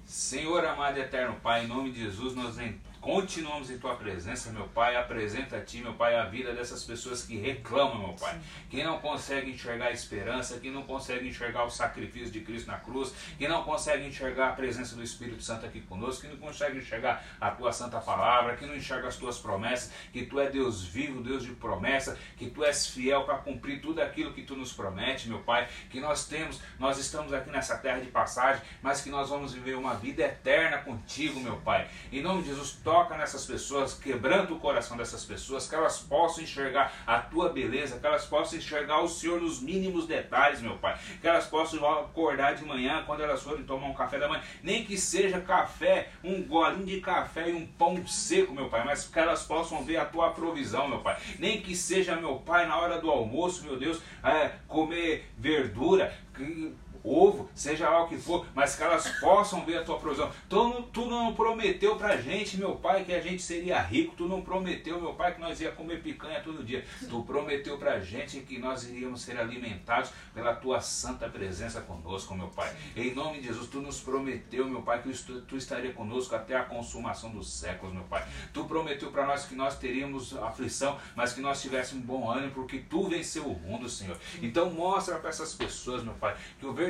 Senhor 0.05 0.65
amado 0.65 0.97
e 0.97 1.01
eterno 1.01 1.35
Pai, 1.41 1.65
em 1.65 1.67
nome 1.67 1.91
de 1.91 1.99
Jesus, 2.01 2.35
nós 2.35 2.57
en- 2.57 2.79
continuamos 3.01 3.69
em 3.69 3.77
tua 3.77 3.95
presença, 3.95 4.51
meu 4.51 4.67
Pai. 4.67 4.95
Apresenta 4.95 5.57
a 5.57 5.61
ti, 5.61 5.79
meu 5.79 5.93
Pai, 5.93 6.15
a 6.15 6.25
vida 6.25 6.53
dessas 6.53 6.83
pessoas 6.83 7.23
que 7.23 7.37
reclamam, 7.37 7.99
meu 7.99 8.13
Pai, 8.13 8.39
que 8.69 8.83
não 8.83 8.99
conseguem 8.99 9.53
enxergar 9.53 9.87
a 9.87 9.91
esperança, 9.91 10.59
que 10.59 10.69
não 10.69 10.83
conseguem 10.83 11.29
enxergar 11.29 11.63
o 11.63 11.69
sacrifício 11.69 12.31
de 12.31 12.41
Cristo 12.41 12.67
na 12.67 12.77
cruz, 12.77 13.13
que 13.37 13.47
não 13.47 13.63
conseguem 13.63 14.07
enxergar 14.07 14.49
a 14.49 14.53
presença 14.53 14.95
do 14.95 15.03
Espírito 15.03 15.41
Santo 15.41 15.65
aqui 15.65 15.81
conosco, 15.81 16.21
que 16.21 16.27
não 16.27 16.37
conseguem 16.37 16.79
enxergar 16.79 17.23
a 17.39 17.51
tua 17.51 17.71
santa 17.71 17.99
palavra, 17.99 18.55
que 18.55 18.65
não 18.65 18.75
enxerga 18.75 19.07
as 19.07 19.15
tuas 19.15 19.37
promessas, 19.37 19.91
que 20.11 20.25
tu 20.25 20.39
é 20.39 20.49
Deus 20.49 20.83
vivo, 20.83 21.21
Deus 21.21 21.43
de 21.43 21.51
promessa, 21.51 22.17
que 22.37 22.49
tu 22.49 22.63
és 22.63 22.87
fiel 22.87 23.23
para 23.23 23.37
cumprir 23.37 23.81
tudo 23.81 24.01
aquilo 24.01 24.33
que 24.33 24.43
tu 24.43 24.55
nos 24.55 24.73
promete, 24.73 25.29
meu 25.29 25.39
Pai, 25.39 25.67
que 25.89 25.99
nós 25.99 26.27
temos, 26.27 26.61
nós 26.77 26.97
estamos 26.97 27.33
aqui 27.33 27.49
nessa 27.49 27.77
terra 27.77 27.99
de 27.99 28.07
passagem, 28.07 28.61
mas 28.81 29.01
que 29.01 29.09
nós 29.09 29.29
vamos 29.29 29.53
viver 29.53 29.75
uma 29.75 29.95
vida 29.95 30.23
eterna 30.23 30.79
contigo, 30.79 31.39
meu 31.39 31.57
Pai. 31.57 31.87
Em 32.11 32.21
nome 32.21 32.43
de 32.43 32.49
Jesus, 32.49 32.73
toca 32.89 33.15
nessas 33.15 33.45
pessoas, 33.45 33.93
quebrando 33.93 34.55
o 34.55 34.59
coração 34.59 34.97
dessas 34.97 35.23
pessoas, 35.23 35.69
que 35.69 35.75
elas 35.75 35.99
possam 35.99 36.43
enxergar 36.43 36.91
a 37.05 37.19
tua 37.19 37.49
beleza, 37.49 37.99
que 37.99 38.07
elas 38.07 38.25
possam 38.25 38.57
enxergar 38.57 39.03
o 39.03 39.07
Senhor 39.07 39.39
nos 39.39 39.61
mínimos 39.61 40.07
detalhes, 40.07 40.59
meu 40.59 40.75
Pai. 40.75 40.97
Que 41.21 41.27
elas 41.27 41.45
possam 41.45 41.87
acordar 41.87 42.55
de 42.55 42.65
manhã, 42.65 43.03
quando 43.05 43.21
elas 43.21 43.43
forem 43.43 43.63
tomar 43.63 43.85
um 43.85 43.93
café 43.93 44.17
da 44.17 44.27
manhã, 44.27 44.41
nem 44.63 44.83
que 44.83 44.97
seja 44.97 45.39
café, 45.39 46.09
um 46.23 46.41
golinho 46.41 46.87
de 46.87 46.99
café 46.99 47.51
e 47.51 47.53
um 47.53 47.67
pão 47.67 48.07
seco, 48.07 48.55
meu 48.55 48.69
Pai, 48.69 48.83
mas 48.83 49.05
que 49.05 49.19
elas 49.19 49.43
possam 49.43 49.83
ver 49.83 49.97
a 49.97 50.05
tua 50.05 50.31
provisão, 50.31 50.87
meu 50.87 51.01
Pai. 51.01 51.15
Nem 51.37 51.61
que 51.61 51.75
seja, 51.75 52.15
meu 52.15 52.37
Pai, 52.37 52.65
na 52.65 52.75
hora 52.75 52.99
do 52.99 53.11
almoço, 53.11 53.65
meu 53.65 53.77
Deus, 53.77 54.01
é, 54.23 54.53
comer 54.67 55.29
verdura, 55.37 56.11
que 56.33 56.73
ovo, 57.03 57.49
seja 57.53 57.89
lá 57.89 58.03
o 58.03 58.07
que 58.07 58.17
for, 58.17 58.45
mas 58.53 58.75
que 58.75 58.83
elas 58.83 59.07
possam 59.19 59.65
ver 59.65 59.77
a 59.77 59.83
tua 59.83 59.97
provisão. 59.97 60.31
Tu, 60.47 60.81
tu 60.93 61.05
não 61.05 61.33
prometeu 61.33 61.95
pra 61.95 62.17
gente, 62.17 62.57
meu 62.57 62.75
pai, 62.75 63.03
que 63.03 63.13
a 63.13 63.21
gente 63.21 63.41
seria 63.41 63.81
rico, 63.81 64.15
tu 64.15 64.27
não 64.27 64.41
prometeu, 64.41 64.99
meu 65.01 65.13
pai, 65.13 65.33
que 65.33 65.41
nós 65.41 65.59
ia 65.61 65.71
comer 65.71 66.01
picanha 66.01 66.41
todo 66.41 66.63
dia. 66.63 66.85
Tu 67.07 67.23
prometeu 67.23 67.77
pra 67.77 67.99
gente 67.99 68.41
que 68.41 68.59
nós 68.59 68.83
iríamos 68.83 69.21
ser 69.21 69.39
alimentados 69.39 70.11
pela 70.33 70.53
tua 70.53 70.81
santa 70.81 71.29
presença 71.29 71.81
conosco, 71.81 72.35
meu 72.35 72.47
pai. 72.47 72.75
Em 72.95 73.13
nome 73.13 73.39
de 73.39 73.47
Jesus, 73.47 73.69
tu 73.69 73.81
nos 73.81 73.99
prometeu, 74.01 74.67
meu 74.67 74.81
pai, 74.81 75.01
que 75.01 75.11
tu, 75.11 75.41
tu 75.41 75.57
estaria 75.57 75.93
conosco 75.93 76.35
até 76.35 76.55
a 76.55 76.63
consumação 76.63 77.31
dos 77.31 77.51
séculos, 77.51 77.93
meu 77.93 78.03
pai. 78.03 78.25
Tu 78.53 78.63
prometeu 78.65 79.11
para 79.11 79.25
nós 79.25 79.45
que 79.45 79.55
nós 79.55 79.77
teríamos 79.77 80.35
aflição, 80.37 80.97
mas 81.15 81.33
que 81.33 81.41
nós 81.41 81.61
tivéssemos 81.61 82.05
bom 82.05 82.29
ânimo, 82.29 82.51
porque 82.51 82.79
tu 82.79 83.07
venceu 83.07 83.45
o 83.45 83.59
mundo, 83.59 83.89
Senhor. 83.89 84.17
Então 84.41 84.69
mostra 84.69 85.17
para 85.17 85.29
essas 85.29 85.53
pessoas, 85.53 86.03
meu 86.03 86.13
pai, 86.13 86.35
que 86.59 86.65
o 86.65 86.73
verdadeiro 86.73 86.88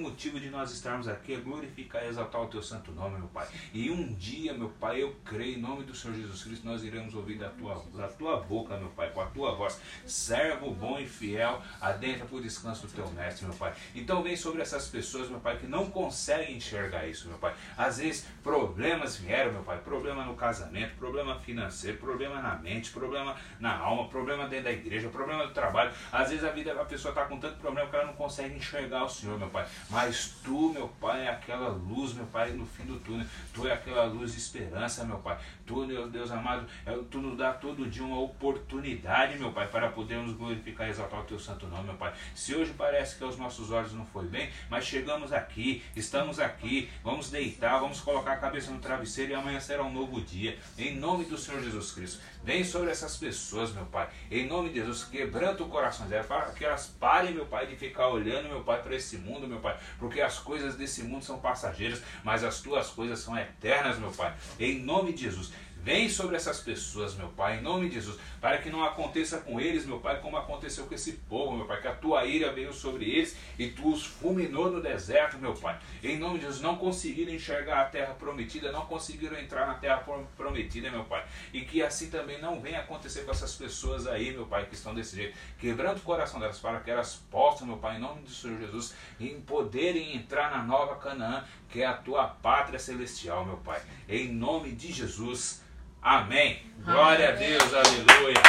motivo 0.00 0.38
de 0.38 0.50
nós 0.50 0.70
estarmos 0.70 1.08
aqui 1.08 1.34
é 1.34 1.36
glorificar 1.36 2.04
e 2.04 2.08
exaltar 2.08 2.42
o 2.42 2.46
teu 2.46 2.62
santo 2.62 2.92
nome, 2.92 3.18
meu 3.18 3.28
Pai. 3.28 3.48
E 3.72 3.90
um 3.90 4.12
dia, 4.14 4.52
meu 4.52 4.68
Pai, 4.68 5.02
eu 5.02 5.16
creio, 5.24 5.56
em 5.56 5.60
nome 5.60 5.84
do 5.84 5.94
Senhor 5.94 6.14
Jesus 6.14 6.42
Cristo, 6.42 6.66
nós 6.66 6.84
iremos 6.84 7.14
ouvir 7.14 7.38
da 7.38 7.48
tua, 7.48 7.82
da 7.94 8.08
tua 8.08 8.36
boca, 8.38 8.76
meu 8.76 8.90
Pai, 8.90 9.10
com 9.10 9.20
a 9.20 9.26
tua 9.26 9.54
voz. 9.54 9.80
Servo 10.06 10.70
bom 10.72 10.98
e 10.98 11.06
fiel, 11.06 11.62
adentra 11.80 12.26
o 12.30 12.40
descanso 12.40 12.86
do 12.86 12.92
teu 12.92 13.08
mestre, 13.12 13.46
meu 13.46 13.54
Pai. 13.56 13.74
Então 13.94 14.22
vem 14.22 14.36
sobre 14.36 14.62
essas 14.62 14.88
pessoas, 14.88 15.28
meu 15.28 15.40
Pai, 15.40 15.58
que 15.58 15.66
não 15.66 15.90
conseguem 15.90 16.56
enxergar 16.56 17.06
isso, 17.06 17.28
meu 17.28 17.38
Pai. 17.38 17.54
Às 17.76 17.98
vezes 17.98 18.26
problemas 18.42 19.16
vieram, 19.16 19.52
meu 19.52 19.62
Pai. 19.62 19.78
Problema 19.78 20.24
no 20.24 20.34
casamento, 20.34 20.96
problema 20.96 21.38
financeiro, 21.40 21.98
problema 21.98 22.40
na 22.40 22.56
mente, 22.56 22.90
problema 22.90 23.36
na 23.58 23.76
alma, 23.76 24.08
problema 24.08 24.46
dentro 24.46 24.64
da 24.64 24.72
igreja, 24.72 25.08
problema 25.08 25.46
do 25.46 25.54
trabalho. 25.54 25.92
Às 26.12 26.30
vezes 26.30 26.44
a 26.44 26.50
vida 26.50 26.72
a 26.72 26.84
pessoa 26.84 27.10
está 27.10 27.24
com 27.24 27.38
tanto 27.38 27.58
problema 27.58 27.88
que 27.88 27.96
ela 27.96 28.06
não 28.06 28.14
consegue 28.14 28.54
enxergar 28.54 29.04
o 29.04 29.08
Senhor, 29.08 29.38
meu 29.40 29.48
Pai. 29.48 29.66
Mas 29.88 30.36
tu, 30.44 30.70
meu 30.72 30.88
Pai, 31.00 31.26
é 31.26 31.30
aquela 31.30 31.68
luz, 31.68 32.12
meu 32.12 32.26
Pai, 32.26 32.50
no 32.52 32.66
fim 32.66 32.84
do 32.84 32.98
túnel. 33.00 33.26
Tu 33.52 33.66
é 33.66 33.72
aquela 33.72 34.04
luz 34.04 34.32
de 34.32 34.38
esperança, 34.38 35.04
meu 35.04 35.18
Pai. 35.18 35.38
Tu, 35.66 35.86
meu 35.86 36.08
Deus 36.08 36.30
amado, 36.30 36.66
é, 36.84 36.92
tu 37.10 37.18
nos 37.18 37.36
dá 37.36 37.52
todo 37.52 37.88
dia 37.88 38.04
uma 38.04 38.20
oportunidade, 38.20 39.38
meu 39.38 39.52
Pai, 39.52 39.66
para 39.66 39.88
podermos 39.88 40.34
glorificar 40.34 40.86
e 40.86 40.90
exaltar 40.90 41.20
o 41.20 41.24
teu 41.24 41.38
santo 41.38 41.66
nome, 41.66 41.84
meu 41.84 41.94
Pai. 41.94 42.12
Se 42.34 42.54
hoje 42.54 42.74
parece 42.76 43.16
que 43.16 43.24
aos 43.24 43.38
nossos 43.38 43.70
olhos 43.70 43.92
não 43.92 44.04
foi 44.04 44.26
bem, 44.26 44.50
mas 44.68 44.84
chegamos 44.84 45.32
aqui, 45.32 45.82
estamos 45.96 46.38
aqui, 46.38 46.90
vamos 47.02 47.30
deitar, 47.30 47.80
vamos 47.80 48.00
colocar 48.00 48.32
a 48.32 48.36
cabeça 48.36 48.70
no 48.70 48.78
travesseiro 48.78 49.32
e 49.32 49.34
amanhã 49.34 49.58
será 49.58 49.82
um 49.82 49.92
novo 49.92 50.20
dia. 50.20 50.58
Em 50.78 50.94
nome 50.96 51.24
do 51.24 51.38
Senhor 51.38 51.62
Jesus 51.62 51.92
Cristo. 51.92 52.20
Vem 52.42 52.64
sobre 52.64 52.90
essas 52.90 53.16
pessoas, 53.16 53.72
meu 53.72 53.84
Pai. 53.86 54.08
Em 54.30 54.46
nome 54.46 54.70
de 54.70 54.76
Jesus, 54.76 55.04
quebranta 55.04 55.62
o 55.62 55.68
coração 55.68 56.08
delas, 56.08 56.26
para 56.26 56.50
que 56.52 56.64
elas 56.64 56.86
parem, 56.98 57.34
meu 57.34 57.46
Pai, 57.46 57.66
de 57.66 57.76
ficar 57.76 58.08
olhando, 58.08 58.48
meu 58.48 58.64
Pai, 58.64 58.82
para 58.82 58.96
esse 58.96 59.18
mundo, 59.18 59.29
meu 59.38 59.60
Pai. 59.60 59.78
Porque 59.98 60.20
as 60.20 60.38
coisas 60.38 60.74
desse 60.74 61.02
mundo 61.02 61.24
são 61.24 61.38
passageiras, 61.38 62.02
mas 62.24 62.42
as 62.42 62.60
tuas 62.60 62.88
coisas 62.88 63.18
são 63.20 63.38
eternas, 63.38 63.98
meu 63.98 64.10
Pai. 64.10 64.34
Em 64.58 64.80
nome 64.80 65.12
de 65.12 65.22
Jesus. 65.22 65.52
Vem 65.82 66.10
sobre 66.10 66.36
essas 66.36 66.60
pessoas, 66.60 67.14
meu 67.14 67.28
Pai, 67.28 67.58
em 67.58 67.62
nome 67.62 67.88
de 67.88 67.94
Jesus, 67.94 68.18
para 68.40 68.58
que 68.58 68.70
não 68.70 68.82
aconteça 68.82 69.38
com 69.38 69.60
eles, 69.60 69.84
meu 69.84 70.00
Pai, 70.00 70.20
como 70.20 70.36
aconteceu 70.36 70.86
com 70.86 70.94
esse 70.94 71.12
povo, 71.12 71.56
meu 71.56 71.66
Pai, 71.66 71.80
que 71.80 71.88
a 71.88 71.94
tua 71.94 72.24
ira 72.24 72.52
veio 72.52 72.72
sobre 72.72 73.04
eles 73.04 73.36
e 73.58 73.68
tu 73.68 73.92
os 73.92 74.06
fulminou 74.06 74.70
no 74.70 74.80
deserto, 74.80 75.38
meu 75.38 75.52
Pai. 75.52 75.78
Em 76.02 76.18
nome 76.18 76.38
de 76.38 76.46
Jesus, 76.46 76.62
não 76.62 76.76
conseguiram 76.76 77.32
enxergar 77.32 77.82
a 77.82 77.84
terra 77.84 78.14
prometida, 78.14 78.72
não 78.72 78.86
conseguiram 78.86 79.38
entrar 79.38 79.66
na 79.66 79.74
terra 79.74 80.02
prometida, 80.36 80.90
meu 80.90 81.04
Pai. 81.04 81.24
E 81.52 81.62
que 81.62 81.82
assim 81.82 82.08
também 82.08 82.40
não 82.40 82.60
venha 82.60 82.80
acontecer 82.80 83.24
com 83.24 83.30
essas 83.30 83.54
pessoas 83.54 84.06
aí, 84.06 84.32
meu 84.32 84.46
Pai, 84.46 84.66
que 84.66 84.74
estão 84.74 84.94
desse 84.94 85.16
jeito, 85.16 85.36
quebrando 85.58 85.98
o 85.98 86.02
coração 86.02 86.40
delas, 86.40 86.58
para 86.58 86.80
que 86.80 86.90
elas 86.90 87.16
possam, 87.30 87.66
meu 87.66 87.76
Pai, 87.76 87.96
em 87.96 88.00
nome 88.00 88.22
do 88.22 88.30
Senhor 88.30 88.58
Jesus, 88.58 88.94
em 89.18 89.40
poderem 89.40 90.16
entrar 90.16 90.50
na 90.50 90.62
nova 90.62 90.96
Canaã, 90.96 91.44
que 91.68 91.82
é 91.82 91.86
a 91.86 91.94
tua 91.94 92.26
pátria 92.26 92.78
celestial, 92.78 93.44
meu 93.44 93.58
Pai. 93.58 93.82
Em 94.08 94.32
nome 94.32 94.72
de 94.72 94.90
Jesus. 94.92 95.62
Amém. 96.02 96.62
Glória 96.82 97.28
Amém. 97.30 97.54
a 97.54 97.58
Deus, 97.58 97.74
aleluia. 97.74 98.42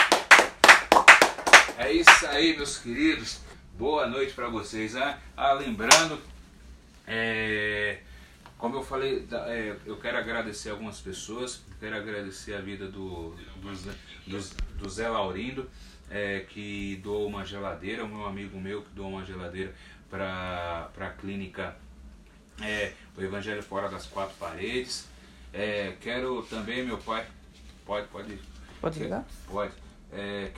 É 1.77 1.91
isso 1.91 2.25
aí, 2.27 2.55
meus 2.55 2.77
queridos. 2.77 3.41
Boa 3.77 4.07
noite 4.07 4.33
para 4.33 4.47
vocês. 4.47 4.93
Né? 4.93 5.19
Ah, 5.35 5.51
lembrando, 5.51 6.17
é, 7.05 7.99
como 8.57 8.77
eu 8.77 8.83
falei, 8.83 9.27
é, 9.47 9.75
eu 9.85 9.97
quero 9.97 10.17
agradecer 10.17 10.69
algumas 10.69 11.01
pessoas. 11.01 11.61
Quero 11.77 11.95
agradecer 11.95 12.53
a 12.53 12.61
vida 12.61 12.87
do, 12.87 13.35
do, 13.57 13.71
do, 14.27 14.55
do 14.77 14.89
Zé 14.89 15.09
Laurindo, 15.09 15.69
é, 16.09 16.45
que 16.47 17.01
doou 17.03 17.27
uma 17.27 17.45
geladeira, 17.45 18.05
o 18.05 18.07
meu 18.07 18.25
amigo 18.25 18.57
meu 18.61 18.81
que 18.81 18.91
doou 18.91 19.09
uma 19.09 19.25
geladeira 19.25 19.75
para 20.09 20.89
a 20.97 21.09
clínica 21.09 21.75
é, 22.61 22.93
o 23.17 23.21
Evangelho 23.21 23.61
Fora 23.61 23.89
das 23.89 24.05
Quatro 24.05 24.35
Paredes. 24.37 25.07
É, 25.53 25.95
quero 25.99 26.43
também, 26.43 26.85
meu 26.85 26.97
pai, 26.97 27.25
Pode, 27.91 28.07
pode. 28.07 28.39
Pode 28.79 28.99
ligar? 28.99 29.25
Pode. 29.49 29.73
É, 30.13 30.49